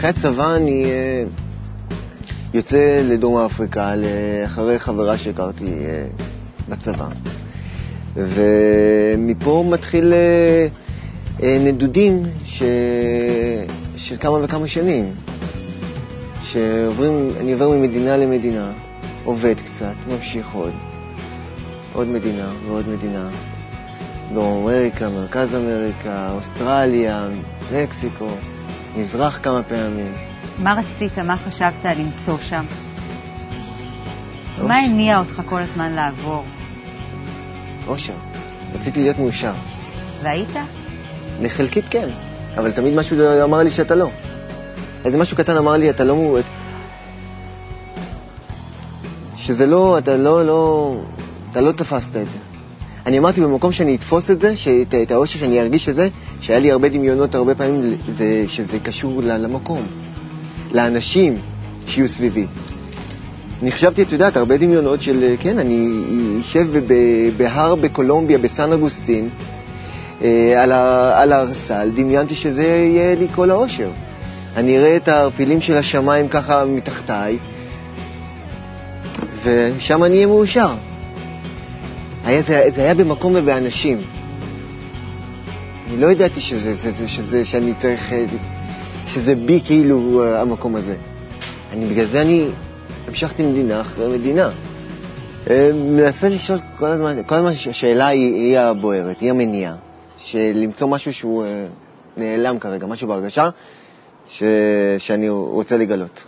אחרי 0.02 0.10
הצבא 0.10 0.56
אני 0.56 0.86
אה, 0.86 1.24
יוצא 2.54 3.02
לדרום 3.04 3.46
אפריקה, 3.46 3.94
אחרי 4.46 4.80
חברה 4.80 5.18
שהכרתי 5.18 5.66
אה, 5.66 6.06
בצבא. 6.70 7.08
ומפה 8.14 9.66
מתחיל 9.70 10.14
אה, 11.44 11.58
נדודים 11.60 12.24
ש... 12.46 12.64
של 13.96 14.18
כמה 14.18 14.44
וכמה 14.44 14.68
שנים, 14.68 15.06
שעוברים, 16.44 17.32
אני 17.40 17.54
עובר 17.54 17.70
ממדינה 17.70 18.18
למדינה, 18.18 18.72
עובד 19.24 19.56
קצת, 19.74 19.94
ממשיך 20.08 20.48
עוד, 20.54 20.74
עוד 21.94 22.08
מדינה 22.08 22.52
ועוד 22.66 22.90
מדינה, 22.90 23.30
דרום 24.34 24.64
אמריקה, 24.64 25.10
מרכז 25.10 25.56
אמריקה, 25.56 26.32
אוסטרליה, 26.32 27.28
מקסיקו, 27.74 28.28
מזרח 28.96 29.40
כמה 29.44 29.64
פעמים. 29.64 30.14
מה 30.58 30.74
רצית, 30.74 31.18
מה 31.18 31.38
חשבת 31.38 31.86
למצוא 31.86 32.38
שם? 32.40 32.66
מה 34.68 34.78
הניע 34.78 35.20
אותך 35.20 35.42
כל 35.46 35.62
הזמן 35.62 35.94
לעבור? 35.94 36.44
אושר. 37.88 38.14
רציתי 38.74 39.02
להיות 39.02 39.20
מאושר. 39.20 39.54
והיית? 40.24 40.50
לחלקית 41.42 41.86
כן, 41.90 42.10
אבל 42.58 42.72
תמיד 42.72 42.94
משהו 42.94 43.18
אמר 43.44 43.58
לי 43.58 43.72
שאתה 43.72 43.96
לא. 43.96 44.10
איזה 45.06 45.18
משהו 45.18 45.38
קטן 45.38 45.58
אמר 45.58 45.78
לי, 45.78 45.90
אתה 45.90 46.04
לא... 46.04 46.38
שזה 49.38 49.66
לא, 49.66 49.98
אתה 49.98 50.18
לא, 50.18 50.46
לא, 50.46 50.96
אתה 51.52 51.62
לא 51.62 51.72
תפסת 51.72 52.16
את 52.16 52.26
זה. 52.30 52.51
אני 53.06 53.20
אמרתי 53.20 53.42
במקום 53.42 53.72
שאני 53.72 53.96
אתפוס 53.96 54.32
את 54.32 54.40
זה, 54.40 54.58
שאת, 54.58 54.94
את 55.04 55.12
האושר 55.12 55.40
שאני 55.40 55.62
ארגיש 55.62 55.90
את 55.90 55.96
זה, 55.96 56.08
שהיה 56.40 56.60
לי 56.60 56.72
הרבה 56.72 56.90
דמיונות 56.90 57.36
הרבה 57.36 57.56
פעמים 57.56 57.96
זה, 58.18 58.46
שזה 58.48 58.80
קשור 58.80 59.22
למקום, 59.24 59.82
לאנשים 60.72 61.36
שיהיו 61.88 62.08
סביבי. 62.08 62.46
אני 63.62 63.72
חשבתי, 63.72 64.02
את 64.04 64.12
יודעת, 64.12 64.38
הרבה 64.38 64.58
דמיונות 64.58 65.02
של, 65.02 65.36
כן, 65.40 65.60
אני 65.60 65.90
אשב 66.42 66.68
בהר 67.38 67.76
בקולומביה, 67.76 68.38
בסן 68.38 68.74
אגוסטין, 68.74 69.30
אה, 70.22 70.64
על, 70.64 70.72
על 71.22 71.32
הארסל, 71.32 71.92
דמיינתי 71.96 72.36
שזה 72.36 72.64
יהיה 72.64 73.16
לי 73.16 73.28
כל 73.36 73.52
האושר. 73.52 73.90
אני 74.56 74.78
אראה 74.78 74.96
את 74.96 75.08
הערפילים 75.08 75.62
של 75.62 75.78
השמיים 75.78 76.28
ככה 76.28 76.66
מתחתיי, 76.66 77.38
ושם 79.44 80.04
אני 80.04 80.16
אהיה 80.16 80.28
מאושר. 80.28 80.74
היה, 82.24 82.42
זה, 82.42 82.70
זה 82.76 82.82
היה 82.82 82.94
במקום 82.94 83.34
ובאנשים. 83.36 84.02
אני 85.88 86.02
לא 86.02 86.08
ידעתי 86.08 86.42
שזה, 86.42 86.74
זה, 86.74 86.92
זה, 86.92 87.08
שזה, 87.08 87.46
שאני 87.46 87.74
צריך, 87.74 88.14
אה, 88.14 88.26
שזה 89.08 89.36
בי 89.36 89.62
כאילו 89.66 90.24
אה, 90.24 90.42
המקום 90.42 90.76
הזה. 90.76 90.96
אני, 91.72 91.86
בגלל 91.86 92.08
זה 92.08 92.22
אני 92.22 92.50
המשכתי 93.08 93.44
מדינה 93.44 93.82
אחרי 93.82 94.18
מדינה. 94.18 94.50
אה, 95.50 95.72
מנסה 95.74 96.30
לשאול 96.30 96.60
כל 96.78 96.86
הזמן, 96.86 97.24
כל 97.24 97.36
הזמן 97.36 97.52
השאלה 97.70 98.08
היא, 98.08 98.34
היא 98.34 98.60
הבוערת, 98.60 99.20
היא 99.20 99.30
המניעה. 99.30 99.76
למצוא 100.34 100.88
משהו 100.88 101.14
שהוא 101.14 101.46
נעלם 102.18 102.60
כרגע, 102.60 102.88
משהו 102.88 103.08
בהרגשה 103.08 103.50
ש, 104.30 104.44
שאני 104.98 105.30
רוצה 105.30 105.78
לגלות. 105.78 106.24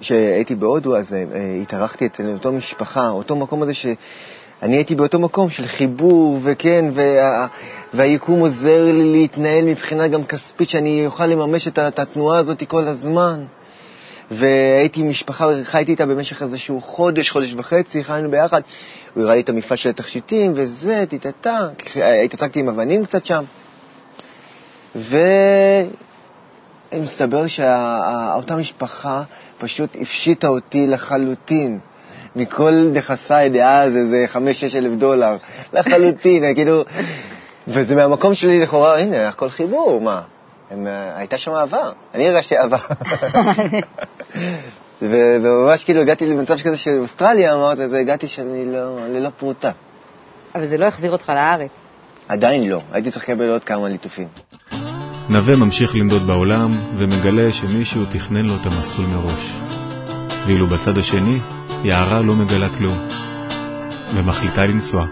כשהייתי 0.00 0.54
בהודו, 0.54 0.96
אז 0.96 1.16
התארחתי 1.62 2.06
אצל 2.06 2.32
אותו 2.32 2.52
משפחה, 2.52 3.08
אותו 3.08 3.36
מקום 3.36 3.62
הזה 3.62 3.74
ש... 3.74 3.86
אני 4.62 4.76
הייתי 4.76 4.94
באותו 4.94 5.18
מקום 5.18 5.50
של 5.50 5.66
חיבור, 5.66 6.40
וכן, 6.42 6.84
וה, 6.94 7.46
והיקום 7.94 8.40
עוזר 8.40 8.84
לי 8.84 9.12
להתנהל 9.12 9.64
מבחינה 9.64 10.08
גם 10.08 10.24
כספית, 10.24 10.68
שאני 10.68 11.06
אוכל 11.06 11.26
לממש 11.26 11.68
את, 11.68 11.78
את 11.78 11.98
התנועה 11.98 12.38
הזאת 12.38 12.62
כל 12.68 12.84
הזמן. 12.84 13.44
והייתי 14.30 15.00
עם 15.00 15.10
משפחה, 15.10 15.46
חייתי 15.62 15.90
איתה 15.90 16.06
במשך 16.06 16.42
איזשהו 16.42 16.80
חודש, 16.80 17.30
חודש 17.30 17.54
וחצי, 17.56 18.04
חיינו 18.04 18.30
ביחד. 18.30 18.60
הוא 19.14 19.22
הראה 19.22 19.34
לי 19.34 19.40
את 19.40 19.48
המפעל 19.48 19.76
של 19.76 19.88
התכשיטים, 19.88 20.52
וזה, 20.54 21.04
טיטטה, 21.08 21.68
התעסקתי 22.24 22.60
עם 22.60 22.68
אבנים 22.68 23.04
קצת 23.04 23.26
שם. 23.26 23.44
ומסתבר 26.92 27.46
שאותה 27.46 28.56
משפחה 28.56 29.22
פשוט 29.58 29.96
הפשיטה 30.00 30.48
אותי 30.48 30.86
לחלוטין. 30.86 31.78
מכל 32.38 32.72
נכסיי 32.92 33.48
דאז 33.48 33.96
איזה 33.96 34.24
חמש-שש 34.26 34.76
אלף 34.76 34.92
דולר, 34.92 35.36
לחלוטין, 35.72 36.44
כאילו... 36.54 36.84
וזה 37.68 37.96
מהמקום 37.96 38.34
שלי 38.34 38.58
לכאורה, 38.58 38.98
הנה, 38.98 39.28
הכל 39.28 39.50
חיבור, 39.50 40.00
מה? 40.00 40.22
הם, 40.70 40.86
הייתה 41.16 41.38
שם 41.38 41.54
אהבה, 41.54 41.90
אני 42.14 42.28
הרגשתי 42.28 42.58
אהבה. 42.58 42.78
וממש 45.02 45.84
כאילו 45.84 46.00
הגעתי 46.00 46.26
למצב 46.26 46.54
כזה 46.58 46.76
של 46.76 46.98
אוסטרליה, 46.98 47.54
אמרת, 47.54 47.78
אז 47.78 47.92
הגעתי 47.92 48.26
שאני 48.26 48.64
לא, 48.72 49.06
ללא 49.08 49.28
פרוטה. 49.38 49.70
אבל 50.54 50.66
זה 50.66 50.78
לא 50.78 50.86
החזיר 50.86 51.12
אותך 51.12 51.28
לארץ. 51.28 51.70
עדיין 52.28 52.68
לא, 52.68 52.80
הייתי 52.92 53.10
צריך 53.10 53.28
לקבל 53.28 53.50
עוד 53.50 53.64
כמה 53.64 53.88
ליטופים. 53.88 54.28
נווה 55.28 55.56
ממשיך 55.56 55.94
לנדוד 55.94 56.26
בעולם 56.26 56.84
ומגלה 56.96 57.52
שמישהו 57.52 58.04
תכנן 58.04 58.46
לו 58.46 58.56
את 58.56 58.66
המסלול 58.66 59.06
מראש. 59.06 59.52
ואילו 60.46 60.66
בצד 60.66 60.98
השני, 60.98 61.38
יערה 61.84 62.22
לא 62.22 62.34
מגלה 62.34 62.68
כלום, 62.78 63.08
ומחליטה 64.16 64.66
לנסוע. 64.66 65.06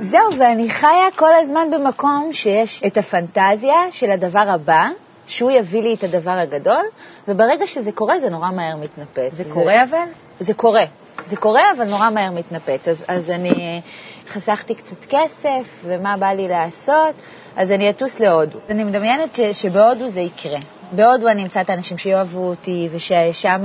זהו, 0.00 0.38
ואני 0.38 0.70
חיה 0.70 1.08
כל 1.16 1.30
הזמן 1.40 1.68
במקום 1.72 2.28
שיש 2.32 2.82
את 2.86 2.96
הפנטזיה 2.96 3.90
של 3.90 4.10
הדבר 4.10 4.44
הבא, 4.48 4.88
שהוא 5.26 5.50
יביא 5.50 5.82
לי 5.82 5.94
את 5.94 6.04
הדבר 6.04 6.30
הגדול, 6.30 6.84
וברגע 7.28 7.66
שזה 7.66 7.92
קורה 7.92 8.18
זה 8.18 8.30
נורא 8.30 8.50
מהר 8.50 8.76
מתנפץ. 8.76 9.32
זה, 9.32 9.44
זה 9.44 9.50
קורה 9.54 9.84
אבל? 9.84 10.06
זה 10.40 10.54
קורה. 10.54 10.84
זה 11.24 11.36
קורה, 11.36 11.62
אבל 11.76 11.84
נורא 11.84 12.10
מהר 12.10 12.30
מתנפץ. 12.30 12.88
אז, 12.88 13.04
אז 13.08 13.30
אני 13.30 13.80
חסכתי 14.28 14.74
קצת 14.74 15.04
כסף, 15.08 15.84
ומה 15.84 16.16
בא 16.16 16.26
לי 16.26 16.48
לעשות, 16.48 17.14
אז 17.56 17.72
אני 17.72 17.90
אטוס 17.90 18.20
להודו. 18.20 18.58
אני 18.70 18.84
מדמיינת 18.84 19.34
ש, 19.34 19.40
שבהודו 19.40 20.08
זה 20.08 20.20
יקרה. 20.20 20.58
בהודו 20.92 21.28
אני 21.28 21.42
אמצא 21.42 21.60
את 21.60 21.70
האנשים 21.70 21.98
שיאהבו 21.98 22.48
אותי, 22.48 22.88
וששם 22.92 23.64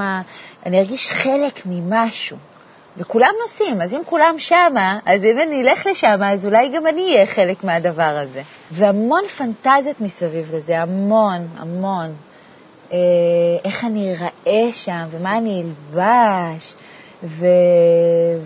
אני 0.68 0.80
ארגיש 0.80 1.12
חלק 1.12 1.62
ממשהו. 1.66 2.38
וכולם 2.98 3.32
נוסעים, 3.42 3.82
אז 3.82 3.94
אם 3.94 4.02
כולם 4.06 4.36
שמה, 4.38 5.00
אז 5.06 5.26
אם 5.26 5.40
אני 5.40 5.62
אלך 5.62 5.86
לשם, 5.86 6.20
אז 6.26 6.46
אולי 6.46 6.70
גם 6.70 6.88
אני 6.88 7.14
אהיה 7.14 7.26
חלק 7.26 7.64
מהדבר 7.64 8.18
הזה. 8.22 8.42
והמון 8.72 9.28
פנטזיות 9.28 10.02
מסביב 10.02 10.56
לזה, 10.56 10.82
המון, 10.82 11.48
המון. 11.58 12.14
אה, 12.92 12.98
איך 13.64 13.86
אני 13.86 14.14
אראה 14.14 14.72
שם, 14.72 15.04
ומה 15.12 15.38
אני 15.38 15.64
אלבש, 15.64 16.76
ו... 17.24 17.46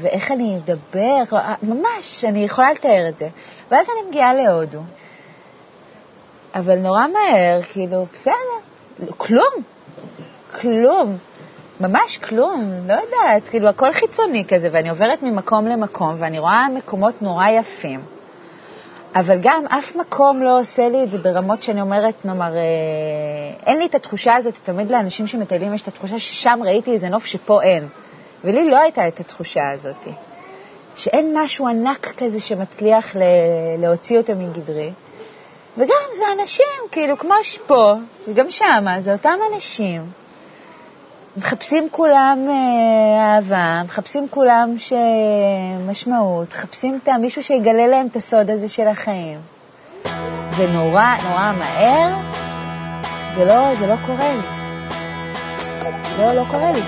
ואיך 0.02 0.32
אני 0.32 0.58
אדבר, 0.58 1.38
ממש, 1.64 2.26
אני 2.26 2.44
יכולה 2.44 2.72
לתאר 2.72 3.10
את 3.10 3.18
זה. 3.18 3.28
ואז 3.72 3.88
אני 3.90 4.10
מגיעה 4.10 4.34
להודו, 4.34 4.82
אבל 6.56 6.76
נורא 6.76 7.06
מהר, 7.08 7.62
כאילו, 7.62 8.06
בסדר, 8.14 9.12
כלום, 9.18 9.54
כלום. 10.62 11.18
ממש 11.82 12.18
כלום, 12.18 12.74
לא 12.88 12.94
יודעת, 12.94 13.50
כאילו 13.50 13.70
הכל 13.70 13.92
חיצוני 13.92 14.46
כזה, 14.48 14.70
ואני 14.72 14.90
עוברת 14.90 15.24
ממקום 15.24 15.68
למקום, 15.68 16.16
ואני 16.18 16.40
רואה 16.40 16.70
מקומות 16.76 17.22
נורא 17.22 17.48
יפים, 17.48 18.02
אבל 19.16 19.38
גם 19.42 19.66
אף 19.68 19.96
מקום 19.96 20.44
לא 20.44 20.60
עושה 20.60 20.90
לי 20.90 21.04
את 21.04 21.12
זה 21.12 21.18
ברמות 21.18 21.64
שאני 21.64 21.82
אומרת, 21.82 22.26
נאמר, 22.26 22.58
אה, 22.58 22.62
אין 23.66 23.78
לי 23.78 23.86
את 23.86 23.96
התחושה 23.96 24.36
הזאת, 24.36 24.58
תמיד 24.64 24.92
לאנשים 24.92 25.28
שמטיילים 25.28 25.74
יש 25.74 25.82
את 25.82 25.88
התחושה 25.88 26.20
ששם 26.20 26.60
ראיתי 26.64 26.92
איזה 26.92 27.10
נוף 27.10 27.26
שפה 27.26 27.62
אין, 27.62 27.88
ולי 28.44 28.70
לא 28.70 28.82
הייתה 28.82 29.08
את 29.08 29.20
התחושה 29.20 29.70
הזאת, 29.74 30.08
שאין 30.96 31.38
משהו 31.38 31.68
ענק 31.68 32.14
כזה 32.18 32.40
שמצליח 32.40 33.16
להוציא 33.78 34.18
אותם 34.18 34.40
מגדרי. 34.40 34.92
וגם 35.78 35.96
זה 36.18 36.24
אנשים, 36.42 36.66
כאילו, 36.92 37.18
כמו 37.18 37.34
שפה, 37.44 37.92
וגם 38.28 38.52
שמה, 38.52 39.02
זה 39.02 39.14
אותם 39.14 39.38
אנשים. 39.54 40.21
מחפשים 41.38 41.88
כולם 41.92 42.38
אה, 42.50 43.36
אהבה, 43.36 43.82
מחפשים 43.86 44.28
כולם 44.30 44.76
משמעות, 45.90 46.48
מחפשים 46.48 47.00
את 47.04 47.10
מישהו 47.10 47.44
שיגלה 47.44 47.88
להם 47.88 48.08
את 48.08 48.16
הסוד 48.16 48.52
הזה 48.52 48.68
של 48.68 48.88
החיים. 48.88 49.40
ונורא 50.58 51.16
נורא 51.24 51.52
מהר, 51.58 52.16
זה 53.36 53.46
לא, 53.46 53.76
זה 53.80 53.88
לא 53.88 53.96
קורה 54.06 54.34
לי. 54.34 54.42
לא, 56.18 56.34
לא 56.34 56.44
קורה 56.50 56.72
לי. 56.72 56.82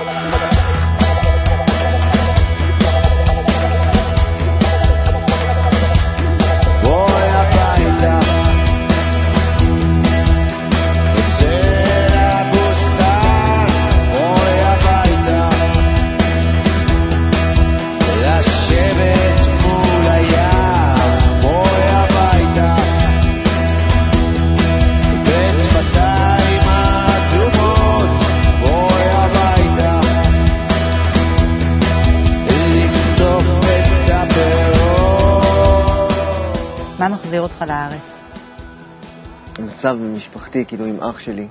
מצב 39.85 39.97
משפחתי, 40.01 40.65
כאילו 40.65 40.85
עם 40.85 41.03
אח 41.03 41.19
שלי, 41.19 41.47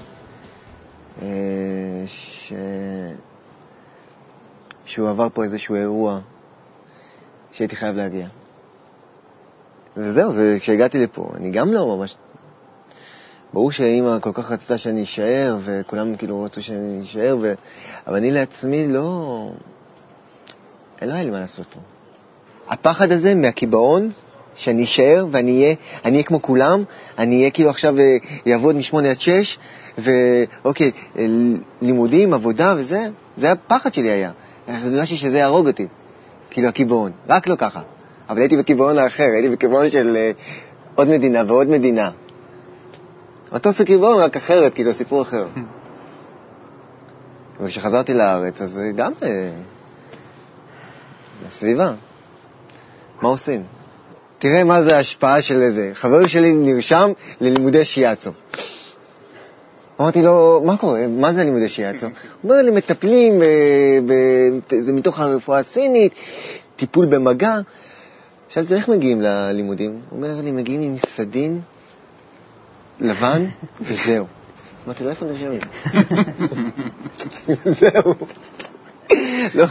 אה, 1.23 1.27
ש... 2.07 2.53
שהוא 4.85 5.11
עבר 5.11 5.29
פה 5.35 5.45
איזשהו 5.45 5.75
אירוע 5.75 6.21
שהייתי 7.53 7.77
חייב 7.77 7.97
להגיע. 7.97 8.27
וזהו, 9.97 10.33
וכשהגעתי 10.37 10.99
לפה, 10.99 11.31
אני 11.37 11.51
גם 11.51 11.73
לא 11.73 11.97
ממש... 11.97 12.17
ברור 13.53 13.73
שאימא 13.73 14.19
כל 14.21 14.33
כך 14.33 14.53
רצתה 14.53 14.79
שאני 14.79 15.03
אשאר, 15.03 15.57
וכולם 15.65 16.17
כאילו 16.17 16.43
רצו 16.43 16.63
שאני 16.63 17.03
אשאר, 17.03 17.37
ו... 17.41 17.55
אבל 18.07 18.17
אני 18.17 18.31
לעצמי 18.31 18.89
לא... 18.89 19.51
לא 21.03 21.13
היה 21.13 21.25
לי 21.25 21.31
מה 21.31 21.41
לעשות 21.41 21.67
פה. 21.67 21.81
הפחד 22.69 23.13
הזה 23.13 23.35
מהקיבעון, 23.35 24.11
שאני 24.55 24.85
אשאר 24.85 25.27
ואני 25.31 25.63
אהיה, 25.63 25.75
אני 26.05 26.13
אהיה 26.13 26.23
כמו 26.23 26.43
כולם, 26.43 26.85
אני 27.19 27.39
אהיה 27.39 27.51
כאילו 27.51 27.71
עכשיו 27.71 27.95
אעבוד 28.47 28.77
מ-8 28.77 28.97
עד 28.97 29.21
6, 29.21 29.59
ואוקיי, 29.99 30.91
לימודים, 31.83 32.35
עבודה 32.35 32.75
וזה, 32.77 33.09
זה 33.37 33.53
הפחד 33.53 33.95
שלי 33.95 34.11
היה. 34.11 34.31
הרגשתי 34.69 35.17
שזה 35.17 35.39
יהרוג 35.39 35.67
אותי, 35.67 35.87
כאילו 36.51 36.69
הקיבעון, 36.69 37.13
רק 37.29 37.47
לא 37.47 37.57
ככה. 37.57 37.81
אבל 38.29 38.41
הייתי 38.41 38.57
בקיבעון 38.57 38.99
האחר, 38.99 39.25
הייתי 39.35 39.49
בקיבעון 39.49 39.91
של 39.91 40.17
uh, 40.17 40.41
עוד 40.95 41.09
מדינה 41.09 41.43
ועוד 41.47 41.69
מדינה. 41.69 42.11
אותו 43.53 43.69
עושה 43.69 43.85
קיבעון, 43.85 44.17
רק 44.17 44.37
אחרת, 44.37 44.75
כאילו 44.75 44.95
סיפור 44.95 45.23
אחר. 45.23 45.47
וכשחזרתי 47.61 48.15
לארץ, 48.15 48.63
אז 48.63 48.81
גם 48.97 49.13
uh, 49.21 49.25
לסביבה. 51.47 51.93
מה 53.23 53.29
עושים? 53.29 53.63
תראה 54.43 54.65
מה 54.65 54.83
זה 54.83 54.97
ההשפעה 54.97 55.43
של 55.43 55.71
זה. 55.75 55.91
חבר 55.95 56.27
שלי 56.27 56.53
נרשם 56.53 57.13
ללימודי 57.41 57.85
שיאצו. 57.85 58.31
אמרתי 60.01 60.23
לו, 60.23 60.63
מה 60.65 60.77
קורה? 60.77 61.07
מה 61.09 61.33
זה 61.33 61.45
לימודי 61.45 61.69
שיאצו? 61.69 62.07
הוא 62.07 62.13
אומר 62.53 62.63
לי, 62.63 62.71
מטפלים, 62.71 63.43
אה, 63.43 63.49
זה 64.81 64.93
מתוך 64.93 65.21
הרפואה 65.21 65.59
הסינית, 65.59 66.13
טיפול 66.77 67.07
במגע. 67.07 67.55
שאלתי, 68.49 68.75
איך 68.75 68.89
מגיעים 68.89 69.21
ללימודים? 69.21 69.91
הוא 69.91 70.19
אומר 70.19 70.41
לי, 70.41 70.53
מגיעים 70.53 70.83
עם 70.83 70.97
סדין 70.99 71.61
לבן, 73.01 73.47
וזהו. 73.81 74.27
אמרתי 74.87 75.05
לו, 75.05 75.11
איפה 75.11 75.27
נרשמים? 75.27 75.61
זהו. 77.81 78.15
לא, 79.55 79.67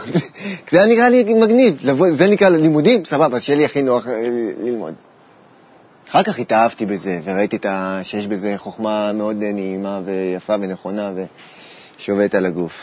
זה 0.71 0.85
נראה 0.85 1.09
לי 1.09 1.33
מגניב, 1.33 1.77
זה 2.11 2.27
נקרא 2.27 2.49
לימודים, 2.49 3.05
סבבה, 3.05 3.39
שיהיה 3.39 3.57
לי 3.57 3.65
הכי 3.65 3.81
נוח 3.81 4.07
אה, 4.07 4.27
ללמוד. 4.63 4.93
אחר 6.09 6.23
כך 6.23 6.39
התאהבתי 6.39 6.85
בזה, 6.85 7.19
וראיתי 7.23 7.57
שיש 8.03 8.27
בזה 8.27 8.53
חוכמה 8.57 9.13
מאוד 9.13 9.35
נעימה 9.39 10.01
ויפה 10.05 10.55
ונכונה 10.61 11.11
ושעובדת 11.97 12.35
על 12.35 12.45
הגוף. 12.45 12.73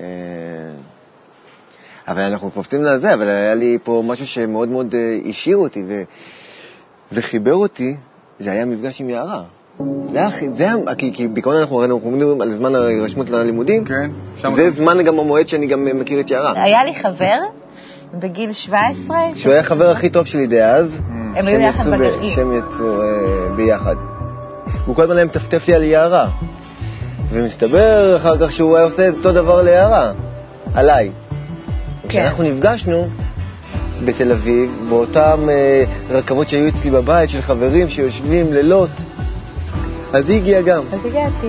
אה, 0.00 0.06
אבל 2.08 2.20
אנחנו 2.22 2.50
קופצים 2.50 2.84
לזה, 2.84 3.14
אבל 3.14 3.28
היה 3.28 3.54
לי 3.54 3.78
פה 3.84 4.02
משהו 4.06 4.26
שמאוד 4.26 4.68
מאוד 4.68 4.94
אה, 4.94 5.18
השאיר 5.30 5.56
אותי 5.56 5.82
ו... 5.88 6.02
וחיבר 7.12 7.54
אותי, 7.54 7.96
זה 8.40 8.50
היה 8.50 8.64
מפגש 8.64 9.00
עם 9.00 9.10
יערה. 9.10 9.42
זה 10.06 10.18
היה, 10.18 10.30
זה 10.52 10.64
היה, 10.64 10.94
כי, 10.98 11.12
כי 11.12 11.28
בעיקרון 11.28 11.56
אנחנו 11.56 11.84
אנחנו 11.84 12.10
מדברים 12.10 12.40
על 12.40 12.50
זמן 12.50 12.74
ההירשמות 12.74 13.30
ללימודים, 13.30 13.84
כן, 13.84 14.10
זה 14.54 14.70
זמן 14.70 15.02
גם 15.04 15.18
המועד 15.18 15.48
שאני 15.48 15.66
גם 15.66 15.88
מכיר 15.94 16.20
את 16.20 16.30
יערה. 16.30 16.52
היה 16.64 16.84
לי 16.84 16.94
חבר 16.94 17.38
בגיל 18.14 18.52
17. 18.52 19.16
שהוא 19.34 19.52
היה 19.52 19.60
החבר 19.60 19.90
הכי 19.90 20.08
טוב 20.08 20.26
שלי 20.26 20.46
דאז. 20.46 20.98
הם 21.36 21.46
היו 21.46 21.60
יחד 21.60 21.90
בגרעין. 21.90 22.30
שהם 22.30 22.58
יצאו 22.58 23.00
uh, 23.00 23.56
ביחד. 23.56 23.94
הוא 24.86 24.96
כל 24.96 25.02
הזמן 25.02 25.16
היה 25.16 25.24
מטפטף 25.24 25.68
לי 25.68 25.74
על 25.74 25.82
יערה. 25.82 26.28
ומסתבר 27.30 28.16
אחר 28.16 28.38
כך 28.38 28.52
שהוא 28.52 28.76
היה 28.76 28.84
עושה 28.84 29.08
אותו 29.08 29.32
דבר 29.32 29.62
ליערה, 29.62 30.12
עליי. 30.74 31.10
כן. 32.02 32.08
כשאנחנו 32.08 32.44
נפגשנו 32.44 33.08
בתל 34.04 34.32
אביב, 34.32 34.86
באותן 34.88 35.34
uh, 35.34 36.12
רכבות 36.12 36.48
שהיו 36.48 36.68
אצלי 36.68 36.90
בבית 36.90 37.30
של 37.30 37.40
חברים 37.42 37.88
שיושבים 37.88 38.52
לילות, 38.52 38.90
אז 40.12 40.28
היא 40.28 40.40
הגיעה 40.40 40.62
גם. 40.62 40.82
אז 40.92 41.04
הגעתי. 41.04 41.46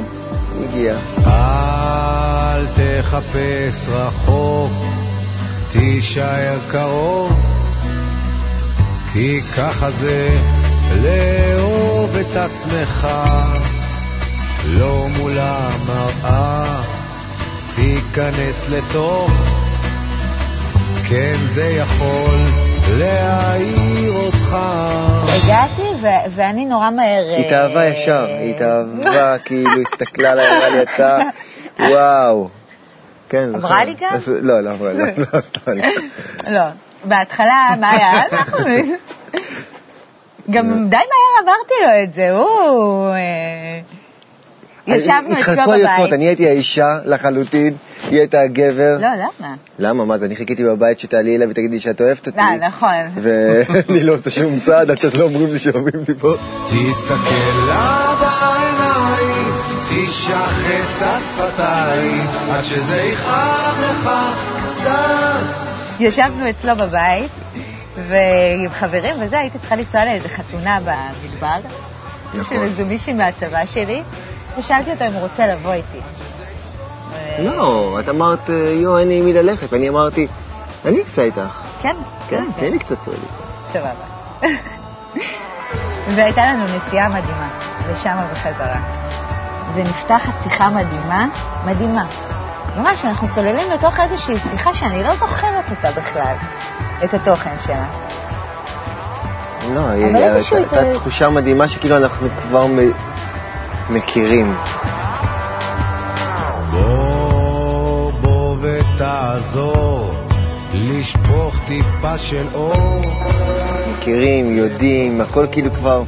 היא 0.57 0.67
הגיעה. 0.69 0.97
אל 1.25 2.65
תחפש 2.67 3.89
רחוק, 3.89 4.71
תישאר 5.71 6.59
קרוב, 6.67 7.31
כי 9.13 9.41
ככה 9.57 9.91
זה 9.91 10.39
לאהוב 10.95 12.15
את 12.15 12.35
עצמך, 12.35 13.07
לא 14.65 15.07
מול 15.17 15.37
המראה, 15.39 16.81
תיכנס 17.75 18.69
לתוך, 18.69 19.31
כן 21.09 21.35
זה 21.53 21.63
יכול 21.63 22.70
להעיר 22.89 24.11
אותך. 24.11 24.57
הגעתי 25.27 25.81
ואני 26.35 26.65
נורא 26.65 26.89
מהר... 26.89 27.35
היא 27.37 27.45
התאהבה 27.45 27.85
ישר, 27.85 28.25
היא 28.25 28.55
התאהבה, 28.55 29.37
כאילו 29.37 29.69
הסתכלה 29.81 30.31
עליי, 30.31 30.47
אמרה 30.57 30.69
לי, 30.69 30.81
אתה, 30.81 31.19
וואו. 31.79 32.49
כן. 33.29 33.49
אמרה 33.55 33.83
לי 33.83 33.95
גם? 33.99 34.17
לא, 34.27 34.61
לא 34.61 34.71
אמרה 34.71 34.93
לי, 34.93 35.03
לא, 35.17 35.41
סתם. 35.41 35.71
לא. 36.47 36.63
בהתחלה, 37.03 37.69
מה 37.79 37.91
היה? 37.91 38.23
אנחנו... 38.31 38.57
גם 40.51 40.89
די 40.89 40.95
מהר 40.95 41.43
אמרתי 41.43 41.73
לו 41.81 42.03
את 42.03 42.13
זה, 42.13 42.31
הוא... 42.31 43.15
אה, 44.91 44.97
ישבנו 44.97 45.19
אצלו 45.19 45.33
בבית. 45.33 45.39
התחלקו 45.39 45.73
היוצרות, 45.73 46.13
אני 46.13 46.25
הייתי 46.25 46.49
האישה 46.49 46.97
לחלוטין, 47.05 47.73
היא 48.09 48.19
הייתה 48.19 48.41
הגבר. 48.41 48.97
לא, 48.99 49.07
למה? 49.15 49.55
למה? 49.79 50.05
מה 50.05 50.17
זה, 50.17 50.25
אני 50.25 50.35
חיכיתי 50.35 50.63
בבית 50.63 50.99
שתעלי 50.99 51.35
אליי 51.35 51.47
ותגידי 51.47 51.79
שאת 51.79 52.01
אוהבת 52.01 52.27
אותי. 52.27 52.39
אה, 52.39 52.57
נכון. 52.67 53.21
ואני 53.21 54.03
לא 54.03 54.13
עושה 54.13 54.31
שום 54.31 54.59
צעד 54.59 54.91
עד 54.91 54.97
שאת 54.97 55.17
לא 55.17 55.23
אומרים 55.23 55.53
לי 55.53 55.59
שאוהבים 55.59 55.99
אותי 55.99 56.13
פה. 56.13 56.33
תסתכל 56.65 57.67
לה 57.67 58.15
בעיניים, 58.19 59.51
תשחט 59.89 60.51
את 60.71 61.01
השפתיים, 61.01 62.27
עד 62.51 62.63
שזה 62.63 63.01
יכאב 63.01 63.77
לך 63.79 64.09
קצת. 64.71 65.71
ישבנו 65.99 66.49
אצלו 66.49 66.75
בבית, 66.75 67.31
ועם 68.07 68.69
חברים 68.69 69.15
וזה, 69.21 69.39
הייתי 69.39 69.59
צריכה 69.59 69.75
לנסוע 69.75 70.05
לאיזה 70.05 70.29
חתונה 70.29 70.79
במדבר. 70.79 71.59
נכון. 72.33 72.57
של 72.57 72.63
איזו 72.63 72.85
מישהי 72.85 73.13
מהצבא 73.13 73.65
שלי, 73.65 74.01
ושאלתי 74.57 74.91
אותו 74.91 75.07
אם 75.07 75.13
הוא 75.13 75.21
רוצה 75.21 75.47
לבוא 75.47 75.73
איתי. 75.73 75.99
לא, 77.39 77.97
את 77.99 78.09
אמרת, 78.09 78.49
יו, 78.81 78.97
אין 78.97 79.07
לי 79.07 79.17
עם 79.17 79.25
מי 79.25 79.33
ללכת, 79.33 79.73
ואני 79.73 79.89
אמרתי, 79.89 80.27
אני 80.85 81.01
אסע 81.01 81.21
איתך. 81.21 81.61
כן? 81.81 81.95
כן, 82.29 82.43
תן 82.59 82.71
לי 82.71 82.79
קצת 82.79 82.95
צועק. 83.05 83.17
סבבה. 83.73 83.91
והייתה 86.15 86.41
לנו 86.45 86.75
נסיעה 86.75 87.09
מדהימה, 87.09 87.49
לשם 87.91 88.17
וחזרה. 88.31 88.81
ונפתחת 89.73 90.43
שיחה 90.43 90.69
מדהימה, 90.69 91.27
מדהימה. 91.65 92.05
ממש, 92.77 93.05
אנחנו 93.05 93.29
צוללים 93.29 93.71
לתוך 93.71 93.99
איזושהי 93.99 94.35
שיחה 94.51 94.73
שאני 94.73 95.03
לא 95.03 95.15
זוכרת 95.15 95.71
אותה 95.71 95.91
בכלל, 95.91 96.35
את 97.03 97.13
התוכן 97.13 97.55
שלה. 97.59 97.85
לא, 99.73 99.79
אבל 99.79 100.39
הייתה. 100.51 100.93
תחושה 100.93 101.29
מדהימה 101.29 101.67
שכאילו 101.67 101.97
אנחנו 101.97 102.27
כבר 102.41 102.67
מכירים. 103.91 104.55
בוא, 106.71 108.11
בוא 108.11 108.55
ותעזור, 108.61 110.13
לשפוך 110.73 111.55
טיפה 111.65 112.17
של 112.17 112.45
אור. 112.53 113.01
מכירים, 113.93 114.57
יודעים, 114.57 115.21
הכל 115.21 115.45
כאילו 115.51 115.73
כבר... 115.73 116.03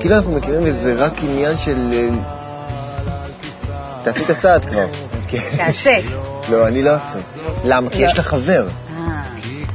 כאילו 0.00 0.14
אנחנו 0.14 0.32
מכירים 0.32 0.62
וזה 0.64 0.94
רק 0.94 1.12
עניין 1.22 1.58
של... 1.58 1.92
אה, 1.92 2.08
תעשי 4.04 4.24
את 4.24 4.30
הצעד 4.30 4.64
כבר. 4.64 4.86
תעשה. 5.56 5.96
לא, 6.48 6.68
אני 6.68 6.82
לא 6.82 6.90
אעשה. 6.90 7.18
למה? 7.64 7.90
כי 7.90 8.02
לא. 8.02 8.06
יש 8.06 8.16
לה 8.16 8.22
חבר. 8.22 8.66
אה, 8.98 9.22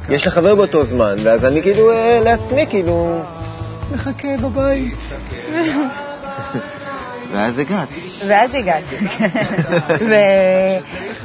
יש 0.09 0.25
לה 0.25 0.31
חבר 0.31 0.55
באותו 0.55 0.85
זמן, 0.85 1.15
ואז 1.23 1.45
אני 1.45 1.61
כאילו 1.61 1.91
אה, 1.91 2.19
לעצמי, 2.23 2.65
כאילו... 2.69 3.21
מחכה 3.91 4.37
בבית. 4.41 4.97
ואז 7.31 7.59
הגעת. 7.59 7.87
ואז 8.27 8.55
הגעתי. 8.55 8.95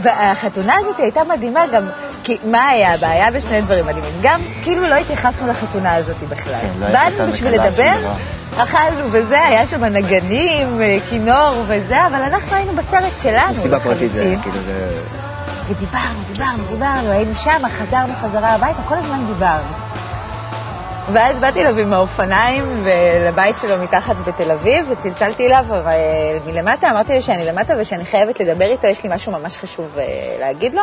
והחתונה 0.02 0.74
הזאת 0.76 0.98
הייתה 0.98 1.20
מדהימה 1.24 1.66
גם, 1.72 1.82
כי 2.24 2.38
מה 2.44 2.68
היה 2.68 2.94
הבעיה 2.94 3.30
בשני 3.30 3.60
דברים 3.60 3.86
מדהימים? 3.86 4.12
גם 4.22 4.40
כאילו 4.62 4.86
לא 4.86 4.94
התייחסנו 4.94 5.46
לחתונה 5.46 5.94
הזאת 5.94 6.16
בכלל. 6.28 6.60
כן, 6.60 6.72
לא 6.80 6.86
באנו 6.86 7.32
בשביל 7.32 7.52
לדבר, 7.54 7.98
דבר. 8.00 8.14
אכלנו 8.56 9.12
וזה, 9.12 9.42
היה 9.46 9.66
שם 9.66 9.84
נגנים, 9.84 10.82
אה, 10.82 10.98
כינור 11.10 11.64
וזה, 11.66 12.06
אבל 12.06 12.22
אנחנו 12.22 12.56
היינו 12.56 12.72
בסרט 12.72 13.20
שלנו. 13.22 13.62
סיבה 13.62 13.80
פרטית 13.80 14.12
זה. 14.12 14.34
כאילו 14.42 14.58
זה... 14.66 15.00
ודיברנו, 15.68 16.20
דיברנו, 16.32 16.64
דיברנו, 16.70 17.10
היינו 17.10 17.34
שם, 17.36 17.62
חזרנו 17.78 18.14
חזרה 18.22 18.54
הביתה, 18.54 18.82
כל 18.88 18.94
הזמן 18.94 19.26
דיברנו. 19.26 19.84
ואז 21.12 21.38
באתי 21.38 21.60
אליו 21.60 21.78
עם 21.78 21.92
האופניים 21.92 22.86
לבית 23.26 23.58
שלו 23.58 23.78
מתחת 23.78 24.16
בתל 24.16 24.50
אביב, 24.50 24.86
וצלצלתי 24.90 25.46
אליו 25.46 25.64
אבל 25.68 25.92
מלמטה, 26.46 26.90
אמרתי 26.90 27.14
לו 27.14 27.22
שאני 27.22 27.44
למטה 27.44 27.74
ושאני 27.78 28.04
חייבת 28.04 28.40
לדבר 28.40 28.64
איתו, 28.64 28.86
יש 28.86 29.04
לי 29.04 29.10
משהו 29.14 29.32
ממש 29.32 29.56
חשוב 29.56 29.98
אה, 29.98 30.04
להגיד 30.40 30.74
לו. 30.74 30.82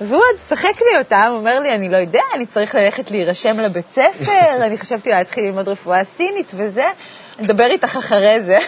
והוא 0.00 0.16
עוד 0.16 0.40
שחק 0.48 0.80
לי 0.80 0.98
אותה, 0.98 1.26
הוא 1.26 1.38
אומר 1.38 1.60
לי, 1.60 1.72
אני 1.72 1.88
לא 1.88 1.96
יודע, 1.96 2.20
אני 2.34 2.46
צריך 2.46 2.74
ללכת 2.74 3.10
להירשם 3.10 3.60
לבית 3.60 3.86
ספר, 3.90 4.64
אני 4.66 4.78
חשבתי 4.78 5.10
להתחיל 5.10 5.44
ללמוד 5.44 5.68
רפואה 5.68 6.04
סינית 6.04 6.52
וזה, 6.54 6.84
נדבר 7.38 7.64
איתך 7.64 7.96
אחרי 7.96 8.40
זה. 8.40 8.58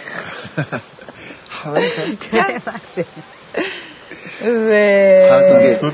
כן, 2.30 2.56
מה 2.66 2.72
זה? 2.96 3.02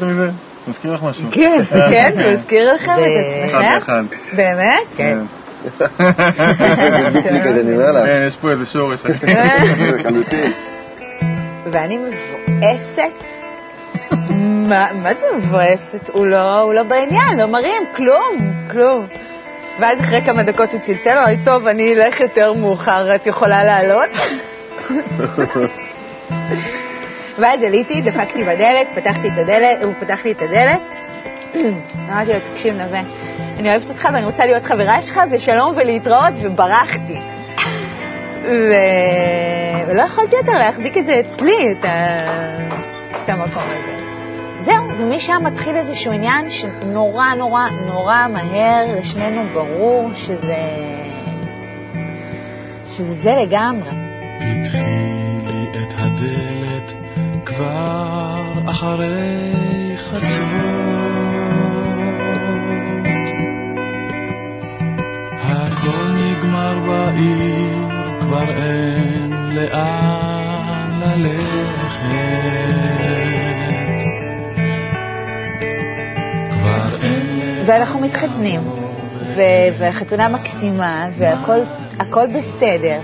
מזה? 0.07 0.31
מזכיר 0.69 0.93
לך 0.93 1.03
משהו? 1.03 1.25
כן, 1.33 1.63
כן, 1.71 2.13
זה 2.17 2.31
מזכיר 2.31 2.75
לכם 2.75 2.93
את 2.93 3.49
אחד 3.51 3.63
עצמכם? 3.65 4.07
באמת? 4.37 4.83
כן. 4.97 5.19
כן, 8.05 8.25
יש 8.27 8.37
פה 8.37 8.51
איזה 8.51 8.67
שורש. 8.67 9.01
ואני 11.73 11.99
מבואסת. 11.99 13.13
מה, 14.69 15.15
זה 15.15 15.27
מבואסת? 15.37 16.09
הוא 16.13 16.27
לא, 16.27 16.61
הוא 16.61 16.75
לא 16.75 16.83
בעניין, 16.83 17.39
לא 17.39 17.47
מרים, 17.47 17.83
כלום, 17.97 18.53
כלום. 18.71 19.07
ואז 19.81 20.01
אחרי 20.01 20.23
כמה 20.23 20.43
דקות 20.43 20.73
הוא 20.73 20.81
צלצל, 20.81 21.19
אמר 21.19 21.27
לי, 21.27 21.37
טוב, 21.45 21.67
אני 21.67 21.95
אלך 21.95 22.21
יותר 22.21 22.53
מאוחר, 22.53 23.15
את 23.15 23.27
יכולה 23.27 23.65
לעלות? 23.65 24.11
ואז 27.39 27.63
עליתי, 27.63 28.01
דפקתי 28.01 28.45
בדלת, 28.45 28.87
פתחתי 28.95 29.29
את 29.29 29.39
הדלת, 29.39 29.83
הוא 29.83 29.93
פתח 30.01 30.25
לי 30.25 30.33
את 30.33 30.43
הדלת. 30.43 30.81
אמרתי 32.09 32.33
לו, 32.33 32.39
תקשיב, 32.51 32.75
נווה, 32.75 33.01
אני 33.59 33.71
אוהבת 33.71 33.91
אותך 33.91 34.09
ואני 34.13 34.27
רוצה 34.27 34.47
להיות 34.47 34.65
חברה 34.65 35.03
שלך, 35.03 35.21
ושלום 35.31 35.73
ולהתראות, 35.77 36.35
וברחתי. 36.43 37.19
ו... 38.43 38.75
ולא 39.89 40.03
יכולתי 40.03 40.37
יותר 40.37 40.59
להחזיק 40.59 40.99
את 40.99 41.07
זה 41.07 41.21
אצלי, 41.21 41.73
את, 41.73 41.85
ה... 41.85 42.19
את 43.25 43.29
המקום 43.29 43.63
הזה. 43.63 43.93
זהו, 44.61 44.85
ומשם 44.99 45.43
מתחיל 45.45 45.77
איזשהו 45.77 46.13
עניין 46.13 46.51
שנורא 46.51 47.35
נורא 47.35 47.63
נורא 47.87 48.27
מהר 48.29 48.99
לשנינו 48.99 49.43
ברור 49.55 50.11
שזה... 50.15 50.57
שזה 52.97 53.15
זה 53.15 53.31
לגמרי. 53.43 54.02
אחרי 58.83 59.97
חצות. 59.97 60.23
הכל 65.41 66.07
נגמר 66.15 66.79
בעיר, 66.87 67.89
כבר 68.21 68.49
אין 68.49 69.33
לאן 69.55 71.01
ללכת. 71.01 72.03
כבר 76.51 76.97
אין 77.03 77.63
ואנחנו 77.67 78.01
מתחתנים, 78.01 78.61
ו- 79.37 79.79
והחתונה 79.79 80.29
מקסימה, 80.29 81.09
והכל 81.19 81.61
הכל 81.99 82.27
בסדר, 82.27 83.01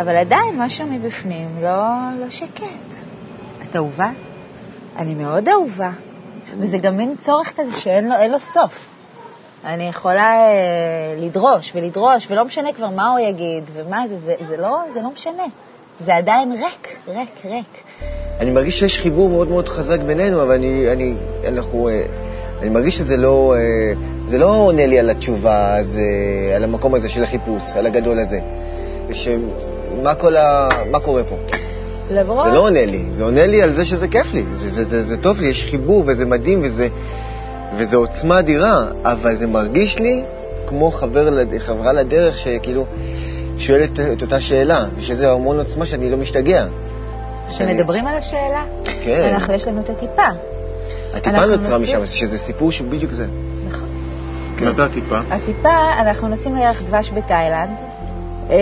אבל 0.00 0.16
עדיין 0.16 0.58
משהו 0.58 0.86
מבפנים 0.86 1.48
לא, 1.62 1.84
לא 2.20 2.30
שקט. 2.30 2.94
את 3.62 3.76
אהובה? 3.76 4.10
אני 4.96 5.14
מאוד 5.14 5.48
אהובה, 5.48 5.90
וזה 6.58 6.78
גם 6.78 6.96
מין 6.96 7.14
צורך 7.20 7.52
כזה 7.56 7.72
שאין 7.72 8.08
לו, 8.08 8.14
לו 8.32 8.40
סוף. 8.40 8.92
אני 9.64 9.88
יכולה 9.88 10.38
אה, 10.40 11.14
לדרוש 11.18 11.72
ולדרוש, 11.74 12.30
ולא 12.30 12.44
משנה 12.44 12.72
כבר 12.72 12.88
מה 12.88 13.10
הוא 13.10 13.18
יגיד 13.18 13.64
ומה 13.72 14.04
זה, 14.08 14.18
זה, 14.18 14.34
זה, 14.48 14.56
לא, 14.56 14.78
זה 14.94 15.00
לא 15.00 15.10
משנה. 15.10 15.42
זה 16.00 16.16
עדיין 16.16 16.52
ריק, 16.52 16.96
ריק, 17.08 17.44
ריק. 17.44 17.82
אני 18.40 18.50
מרגיש 18.50 18.78
שיש 18.78 19.00
חיבור 19.00 19.28
מאוד 19.28 19.48
מאוד 19.48 19.68
חזק 19.68 20.00
בינינו, 20.00 20.42
אבל 20.42 20.54
אני, 20.54 20.92
אני, 20.92 21.14
אנחנו, 21.48 21.88
אה, 21.88 22.02
אני 22.60 22.70
מרגיש 22.70 22.96
שזה 22.98 23.16
לא, 23.16 23.54
אה, 23.56 23.92
זה 24.24 24.38
לא 24.38 24.46
עונה 24.46 24.86
לי 24.86 24.98
על 24.98 25.10
התשובה, 25.10 25.78
זה, 25.82 26.00
על 26.56 26.64
המקום 26.64 26.94
הזה 26.94 27.08
של 27.08 27.22
החיפוש, 27.22 27.62
על 27.74 27.86
הגדול 27.86 28.18
הזה. 28.18 28.40
שמה 29.12 30.14
כל 30.14 30.36
ה... 30.36 30.68
מה 30.90 31.00
קורה 31.00 31.24
פה? 31.24 31.36
למרות... 32.10 32.44
זה 32.44 32.50
לא 32.50 32.58
עונה 32.58 32.84
לי, 32.86 33.04
זה 33.10 33.24
עונה 33.24 33.46
לי 33.46 33.62
על 33.62 33.72
זה 33.72 33.84
שזה 33.84 34.08
כיף 34.08 34.32
לי, 34.34 34.44
זה, 34.54 34.70
זה, 34.70 34.84
זה, 34.84 35.02
זה 35.02 35.16
טוב 35.16 35.40
לי, 35.40 35.48
יש 35.48 35.66
חיבור 35.70 36.02
וזה 36.06 36.24
מדהים 36.24 36.60
וזה, 36.64 36.88
וזה 37.76 37.96
עוצמה 37.96 38.38
אדירה, 38.38 38.84
אבל 39.04 39.34
זה 39.34 39.46
מרגיש 39.46 39.98
לי 39.98 40.22
כמו 40.66 40.90
חבר, 40.90 41.30
לד- 41.30 41.58
חברה 41.58 41.92
לדרך 41.92 42.38
שכאילו 42.38 42.84
שואלת 43.58 44.00
את 44.00 44.22
אותה 44.22 44.40
שאלה, 44.40 44.84
ושזה 44.96 45.32
המון 45.32 45.58
עוצמה 45.58 45.86
שאני 45.86 46.10
לא 46.10 46.16
משתגע. 46.16 46.66
שאני- 47.48 47.72
כשמדברים 47.74 48.06
על 48.06 48.14
השאלה, 48.14 48.64
כן. 49.04 49.28
אנחנו, 49.32 49.54
יש 49.54 49.68
לנו 49.68 49.80
את 49.80 49.90
הטיפה. 49.90 50.22
הטיפה 51.14 51.46
נוצרה 51.46 51.78
נוסיף- 51.78 51.82
משם, 51.98 52.06
שזה 52.06 52.38
סיפור 52.38 52.72
שהוא 52.72 52.88
בדיוק 52.88 53.12
זה. 53.12 53.26
נכון. 53.68 53.88
מה 54.60 54.72
זה 54.72 54.84
הטיפה? 54.84 55.18
הטיפה, 55.30 55.68
אנחנו 56.00 56.28
נוסעים 56.28 56.56
לירח 56.56 56.82
דבש 56.82 57.10
בתאילנד. 57.14 57.78
אה, 58.50 58.56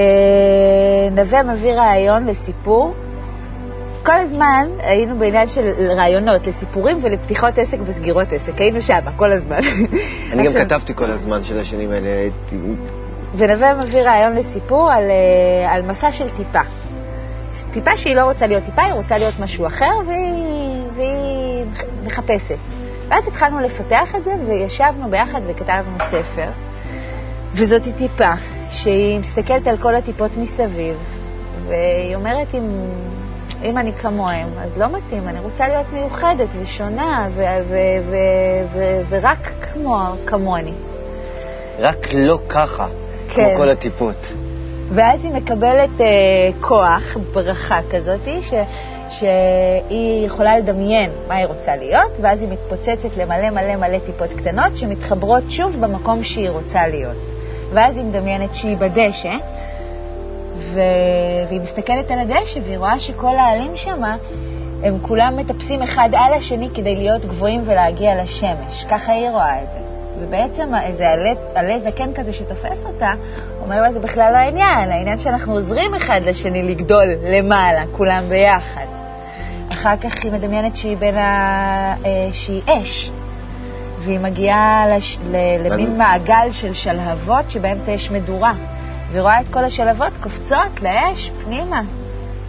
נווה 1.12 1.42
מביא 1.42 1.72
רעיון 1.72 2.26
לסיפור. 2.26 2.94
כל 4.02 4.18
הזמן 4.18 4.68
היינו 4.78 5.18
בעניין 5.18 5.48
של 5.48 5.72
רעיונות 5.96 6.46
לסיפורים 6.46 6.98
ולפתיחות 7.02 7.58
עסק 7.58 7.78
וסגירות 7.84 8.32
עסק. 8.32 8.60
היינו 8.60 8.82
שם, 8.82 9.00
כל 9.16 9.32
הזמן. 9.32 9.60
אני 10.32 10.44
גם 10.44 10.52
כתבתי 10.52 10.94
כל 10.94 11.10
הזמן 11.10 11.44
של 11.44 11.58
השנים 11.58 11.90
האלה. 11.90 12.08
ונווה 13.36 13.74
מביא 13.74 14.02
רעיון 14.02 14.34
לסיפור 14.34 14.92
על, 14.92 15.04
אה, 15.10 15.74
על 15.74 15.82
מסע 15.82 16.12
של 16.12 16.28
טיפה. 16.30 16.60
טיפה 17.72 17.96
שהיא 17.96 18.16
לא 18.16 18.24
רוצה 18.24 18.46
להיות 18.46 18.64
טיפה, 18.64 18.82
היא 18.82 18.92
רוצה 18.92 19.18
להיות 19.18 19.34
משהו 19.40 19.66
אחר, 19.66 19.92
והיא, 20.06 20.82
והיא 20.96 21.64
מחפשת. 22.04 22.58
ואז 23.08 23.28
התחלנו 23.28 23.60
לפתח 23.60 24.14
את 24.16 24.24
זה, 24.24 24.30
וישבנו 24.46 25.10
ביחד 25.10 25.40
וכתבנו 25.46 25.96
ספר. 26.00 26.50
וזאת 27.54 27.84
היא 27.84 27.94
טיפה, 27.94 28.32
שהיא 28.70 29.20
מסתכלת 29.20 29.66
על 29.66 29.76
כל 29.76 29.94
הטיפות 29.94 30.36
מסביב, 30.36 30.96
והיא 31.68 32.14
אומרת, 32.14 32.54
אם, 32.54 32.70
אם 33.64 33.78
אני 33.78 33.92
כמוהם, 33.92 34.48
אז 34.58 34.78
לא 34.78 34.86
מתאים, 34.88 35.28
אני 35.28 35.40
רוצה 35.40 35.68
להיות 35.68 35.86
מיוחדת 35.92 36.48
ושונה, 36.62 37.28
ו- 37.30 37.42
ו- 37.68 38.10
ו- 38.10 38.64
ו- 38.72 39.00
ורק 39.08 39.50
כמו, 39.62 40.04
כמוני. 40.26 40.72
רק 41.78 42.06
לא 42.14 42.38
ככה, 42.48 42.86
כן. 43.28 43.48
כמו 43.48 43.58
כל 43.58 43.68
הטיפות. 43.68 44.32
ואז 44.94 45.24
היא 45.24 45.32
מקבלת 45.32 46.00
אה, 46.00 46.06
כוח, 46.60 47.16
ברכה 47.32 47.80
כזאת, 47.90 48.28
ש, 48.40 48.54
שהיא 49.10 50.26
יכולה 50.26 50.58
לדמיין 50.58 51.10
מה 51.28 51.34
היא 51.34 51.46
רוצה 51.46 51.76
להיות, 51.76 52.12
ואז 52.20 52.40
היא 52.40 52.48
מתפוצצת 52.48 53.16
למלא 53.16 53.50
מלא 53.50 53.76
מלא 53.76 53.98
טיפות 53.98 54.30
קטנות 54.36 54.76
שמתחברות 54.76 55.42
שוב 55.48 55.76
במקום 55.80 56.22
שהיא 56.22 56.50
רוצה 56.50 56.86
להיות. 56.88 57.16
ואז 57.72 57.96
היא 57.96 58.04
מדמיינת 58.04 58.54
שהיא 58.54 58.76
בדשא, 58.76 59.34
ו... 60.74 60.80
והיא 61.48 61.60
מסתכלת 61.60 62.10
על 62.10 62.18
הדשא 62.18 62.60
והיא 62.64 62.78
רואה 62.78 63.00
שכל 63.00 63.36
העלים 63.36 63.76
שם, 63.76 64.02
הם 64.82 64.98
כולם 65.02 65.36
מטפסים 65.36 65.82
אחד 65.82 66.08
על 66.12 66.32
השני 66.32 66.68
כדי 66.74 66.96
להיות 66.96 67.24
גבוהים 67.24 67.62
ולהגיע 67.66 68.22
לשמש. 68.22 68.84
ככה 68.90 69.12
היא 69.12 69.30
רואה 69.30 69.62
את 69.62 69.68
זה. 69.72 69.78
ובעצם 70.20 70.74
איזה 70.82 71.08
עלה, 71.08 71.30
עלה 71.54 71.78
זקן 71.78 72.12
כזה 72.14 72.32
שתופס 72.32 72.86
אותה, 72.86 73.10
אומר 73.60 73.82
לה, 73.82 73.92
זה 73.92 74.00
בכלל 74.00 74.32
לא 74.32 74.38
העניין, 74.38 74.90
העניין 74.90 75.18
שאנחנו 75.18 75.52
עוזרים 75.52 75.94
אחד 75.94 76.20
לשני 76.24 76.62
לגדול 76.62 77.06
למעלה, 77.22 77.84
כולם 77.92 78.22
ביחד. 78.28 78.86
אחר 79.72 79.96
כך 79.96 80.24
היא 80.24 80.32
מדמיינת 80.32 80.76
שהיא 80.76 80.96
בין 80.96 81.18
ה... 81.18 81.94
אה, 82.06 82.28
שהיא 82.32 82.62
אש, 82.66 83.10
והיא 84.04 84.20
מגיעה 84.20 84.84
לש... 84.96 85.18
למין 85.64 85.98
מעגל 85.98 86.52
של 86.52 86.74
שלהבות 86.74 87.50
שבאמצע 87.50 87.92
יש 87.92 88.10
מדורה, 88.10 88.52
והיא 89.10 89.22
רואה 89.22 89.40
את 89.40 89.46
כל 89.50 89.64
השלהבות 89.64 90.12
קופצות 90.20 90.82
לאש 90.82 91.30
פנימה, 91.44 91.82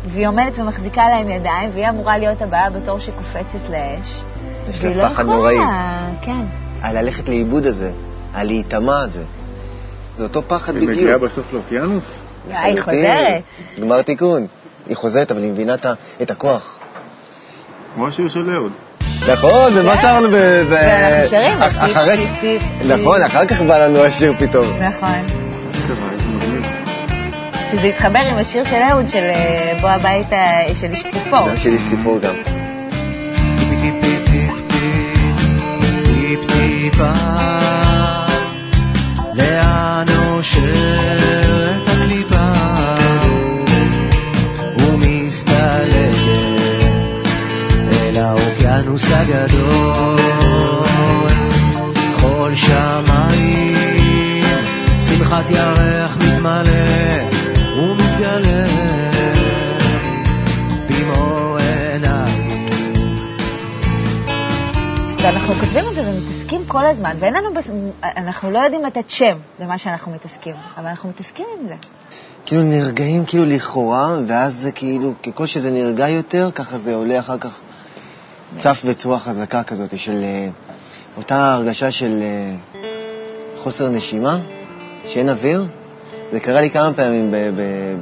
והיא 0.07 0.27
עומדת 0.27 0.59
ומחזיקה 0.59 1.09
להם 1.09 1.29
ידיים, 1.29 1.69
והיא 1.73 1.89
אמורה 1.89 2.17
להיות 2.17 2.41
הבאה 2.41 2.69
בתור 2.69 2.99
שקופצת 2.99 3.69
לאש. 3.69 4.21
יש 4.69 4.83
לה 4.83 4.89
והיא 4.89 4.95
לא 4.95 5.03
פחד 5.03 5.23
יכולה, 5.23 5.35
נוראי. 5.35 5.57
כן. 6.21 6.41
הללכת 6.81 7.29
לאיבוד 7.29 7.65
הזה, 7.65 7.91
הלהיטמע 8.33 9.01
הזה. 9.01 9.23
זה 10.15 10.23
אותו 10.23 10.41
פחד 10.47 10.75
היא 10.75 10.87
מגיעה 10.87 11.17
בדיוק. 11.17 11.31
בסוף 11.31 11.53
לאוקיינוס? 11.53 12.03
אה, 12.51 12.63
היא 12.63 12.81
חוזרת. 12.81 13.43
גמר 13.79 14.01
תיקון. 14.01 14.47
היא 14.87 14.97
חוזרת, 14.97 15.31
אבל 15.31 15.43
היא 15.43 15.51
מבינה 15.51 15.75
את 16.21 16.31
הכוח. 16.31 16.79
כמו 17.95 18.07
השיר 18.07 18.29
של 18.29 18.53
אהוד. 18.53 18.71
נכון, 19.33 19.77
ומה 19.77 20.01
שרנו 20.01 20.27
ב... 20.27 20.35
ב- 20.35 20.65
ואנחנו 20.69 21.29
שרים, 21.29 22.29
נכון. 22.85 23.21
אחר 23.23 23.45
כך 23.45 23.61
בא 23.61 23.87
לנו 23.87 23.99
השיר 24.03 24.33
פתאום. 24.39 24.79
נכון. 24.79 26.20
שזה 27.71 27.87
התחבר 27.87 28.19
עם 28.31 28.37
השיר 28.37 28.63
של 28.63 28.81
אהוד, 28.89 29.09
של 29.09 29.29
אה, 29.33 29.73
בוא 29.81 29.89
הביתה, 29.89 30.35
של 30.81 30.91
איש 30.91 31.03
ציפור. 31.03 31.49
גם 31.49 31.57
שלי 31.57 31.77
סיפור 31.89 32.19
גם. 32.19 32.35
לאן 39.33 40.05
קושר 40.05 40.59
את 41.83 41.89
הקליפה 41.89 42.53
ומסתלקת 44.77 45.91
אל 47.91 48.17
האוקיינוס 48.17 49.03
הגדול. 49.11 50.19
כל 52.21 52.51
שמיים, 52.55 54.43
שמחת 54.99 55.49
ירח 55.49 56.17
מתמלא 56.17 57.30
ואנחנו 65.31 65.55
כותבים 65.55 65.83
את 65.89 65.95
זה 65.95 66.01
ומתעסקים 66.01 66.65
כל 66.67 66.85
הזמן, 66.85 67.15
ואין 67.19 67.33
לנו, 67.33 67.53
בס... 67.53 67.69
אנחנו 68.03 68.51
לא 68.51 68.59
יודעים 68.59 68.85
לתת 68.85 69.09
שם 69.09 69.37
למה 69.59 69.77
שאנחנו 69.77 70.11
מתעסקים, 70.11 70.55
אבל 70.77 70.87
אנחנו 70.87 71.09
מתעסקים 71.09 71.45
עם 71.59 71.67
זה. 71.67 71.75
כאילו 72.45 72.63
נרגעים 72.63 73.25
כאילו 73.25 73.45
לכאורה, 73.45 74.17
ואז 74.27 74.53
זה 74.55 74.71
כאילו, 74.71 75.13
ככל 75.23 75.45
שזה 75.45 75.71
נרגע 75.71 76.09
יותר, 76.09 76.49
ככה 76.55 76.77
זה 76.77 76.95
עולה 76.95 77.19
אחר 77.19 77.37
כך 77.37 77.59
צף 78.57 78.81
בצורה 78.89 79.19
חזקה 79.19 79.63
כזאת 79.63 79.97
של 79.97 80.23
אה, 80.23 80.49
אותה 81.17 81.53
הרגשה 81.53 81.91
של 81.91 82.21
אה, 82.21 82.81
חוסר 83.57 83.89
נשימה, 83.89 84.39
שאין 85.05 85.29
אוויר. 85.29 85.67
זה 86.31 86.39
קרה 86.39 86.61
לי 86.61 86.69
כמה 86.69 86.93
פעמים 86.93 87.33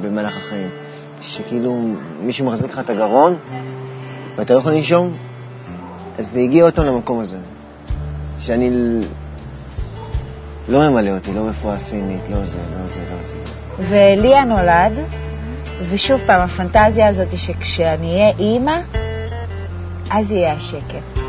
במהלך 0.02 0.36
החיים, 0.36 0.70
שכאילו 1.20 1.88
מישהו 2.20 2.46
מחזיק 2.46 2.70
לך 2.70 2.78
את 2.78 2.90
הגרון 2.90 3.36
ואתה 4.36 4.54
לא 4.54 4.58
יכול 4.58 4.72
לנשום, 4.72 5.29
אז 6.20 6.30
זה 6.30 6.38
הגיע 6.40 6.64
אותו 6.64 6.84
למקום 6.84 7.20
הזה, 7.20 7.36
שאני 8.38 8.70
לא 10.68 10.90
ממלא 10.90 11.10
אותי, 11.10 11.34
לא 11.34 11.40
רפואה 11.40 11.78
סינית, 11.78 12.28
לא 12.28 12.44
זה, 12.44 12.58
לא 12.58 12.86
זה, 12.86 13.00
לא 13.10 13.22
זה. 13.22 13.34
לא. 13.34 13.84
וליה 13.88 14.44
נולד, 14.44 14.92
ושוב 15.90 16.20
פעם, 16.26 16.40
הפנטזיה 16.40 17.08
הזאת 17.08 17.30
היא 17.30 17.38
שכשאני 17.38 18.12
אהיה 18.12 18.32
אימא, 18.38 18.80
אז 20.10 20.30
יהיה 20.30 20.52
השקט. 20.52 21.20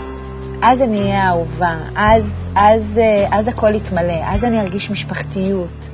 אז 0.63 0.82
אני 0.82 1.01
אהיה 1.01 1.27
אהובה, 1.27 1.77
אז, 1.95 2.23
אז, 2.56 2.82
אה, 2.97 3.27
אז 3.32 3.47
הכל 3.47 3.75
יתמלא, 3.75 4.23
אז 4.34 4.43
אני 4.43 4.62
ארגיש 4.62 4.91
משפחתיות. 4.91 5.89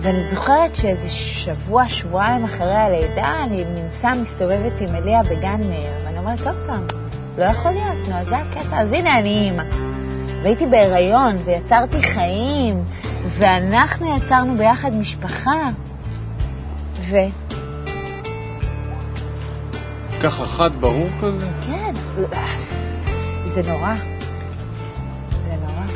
ואני 0.00 0.22
זוכרת 0.22 0.74
שאיזה 0.74 1.10
שבוע, 1.10 1.88
שבועיים 1.88 2.44
אחרי 2.44 2.74
הלידה, 2.74 3.34
אני 3.44 3.64
מנסה 3.64 4.08
מסתובבת 4.22 4.80
עם 4.80 4.94
אליה 4.94 5.22
בגן 5.22 5.60
מאיר, 5.68 5.92
ואני 6.04 6.18
אומרת, 6.18 6.40
עוד 6.40 6.56
פעם, 6.66 7.01
לא 7.38 7.44
יכול 7.44 7.72
להיות, 7.72 8.08
נו, 8.08 8.14
אז 8.14 8.26
זה 8.26 8.36
הקטע, 8.36 8.80
אז 8.80 8.92
הנה 8.92 9.18
אני 9.18 9.28
אימא. 9.28 9.62
והייתי 10.42 10.66
בהיריון, 10.66 11.36
ויצרתי 11.44 12.02
חיים, 12.02 12.84
ואנחנו 13.28 14.16
יצרנו 14.16 14.56
ביחד 14.56 14.94
משפחה, 14.96 15.70
ו... 17.10 17.16
ככה 20.22 20.46
חד 20.46 20.70
ברור 20.80 21.08
כזה? 21.20 21.46
כן, 21.66 21.92
זה 23.44 23.62
נורא. 23.70 23.94
זה 25.44 25.56
נורא. 25.60 25.86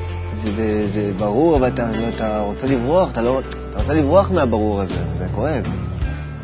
זה, 0.44 0.52
זה, 0.52 0.90
זה 0.92 1.12
ברור, 1.18 1.56
אבל 1.56 1.68
אתה, 1.68 1.90
אתה 2.08 2.40
רוצה 2.40 2.66
לברוח, 2.66 3.10
אתה, 3.10 3.22
לא, 3.22 3.40
אתה 3.70 3.78
רוצה 3.78 3.94
לברוח 3.94 4.30
מהברור 4.30 4.80
הזה, 4.80 5.04
זה 5.18 5.26
כואב. 5.34 5.64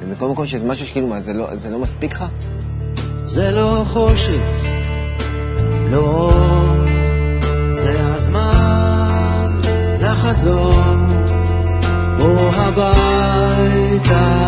ובכל 0.00 0.28
מקום 0.28 0.46
שיש 0.46 0.62
משהו 0.62 0.86
שכאילו, 0.86 1.06
מה, 1.06 1.20
זה 1.20 1.32
לא, 1.32 1.54
זה 1.54 1.70
לא 1.70 1.78
מספיק 1.78 2.12
לך? 2.12 2.24
זה 3.24 3.50
לא 3.50 3.84
חושך, 3.86 4.40
לא 5.92 6.32
זה 7.72 8.14
הזמן 8.14 9.60
לחזור, 10.00 10.74
בוא 12.18 12.50
הביתה. 12.54 14.42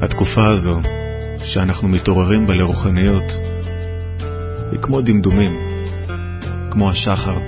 התקופה 0.00 0.46
הזו, 0.46 0.80
שאנחנו 1.44 1.88
מתעוררים 1.88 2.46
בה 2.46 2.54
לרוחניות, 2.54 3.32
היא 4.70 4.78
כמו 4.82 5.00
דמדומים, 5.00 5.58
כמו 6.70 6.90
השחר, 6.90 7.38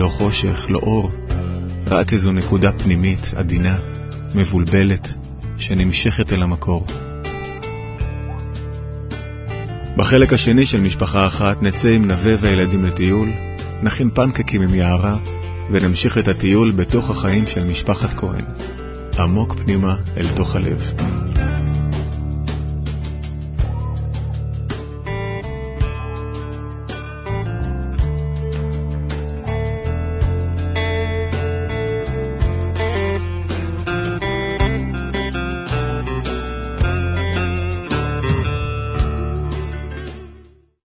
לא 0.00 0.08
חושך, 0.08 0.66
לא 0.68 0.78
אור, 0.78 1.10
רק 1.86 2.12
איזו 2.12 2.32
נקודה 2.32 2.72
פנימית, 2.72 3.34
עדינה, 3.36 3.78
מבולבלת, 4.34 5.08
שנמשכת 5.58 6.32
אל 6.32 6.42
המקור. 6.42 6.86
בחלק 9.96 10.32
השני 10.32 10.66
של 10.66 10.80
משפחה 10.80 11.26
אחת 11.26 11.62
נצא 11.62 11.88
עם 11.88 12.04
נווה 12.04 12.34
והילדים 12.40 12.84
לטיול, 12.84 13.32
נכין 13.82 14.10
פנקקים 14.10 14.62
עם 14.62 14.74
יערה, 14.74 15.16
ונמשיך 15.70 16.18
את 16.18 16.28
הטיול 16.28 16.70
בתוך 16.70 17.10
החיים 17.10 17.46
של 17.46 17.64
משפחת 17.64 18.14
כהן, 18.18 18.44
עמוק 19.18 19.54
פנימה 19.54 19.96
אל 20.16 20.28
תוך 20.36 20.56
הלב. 20.56 20.94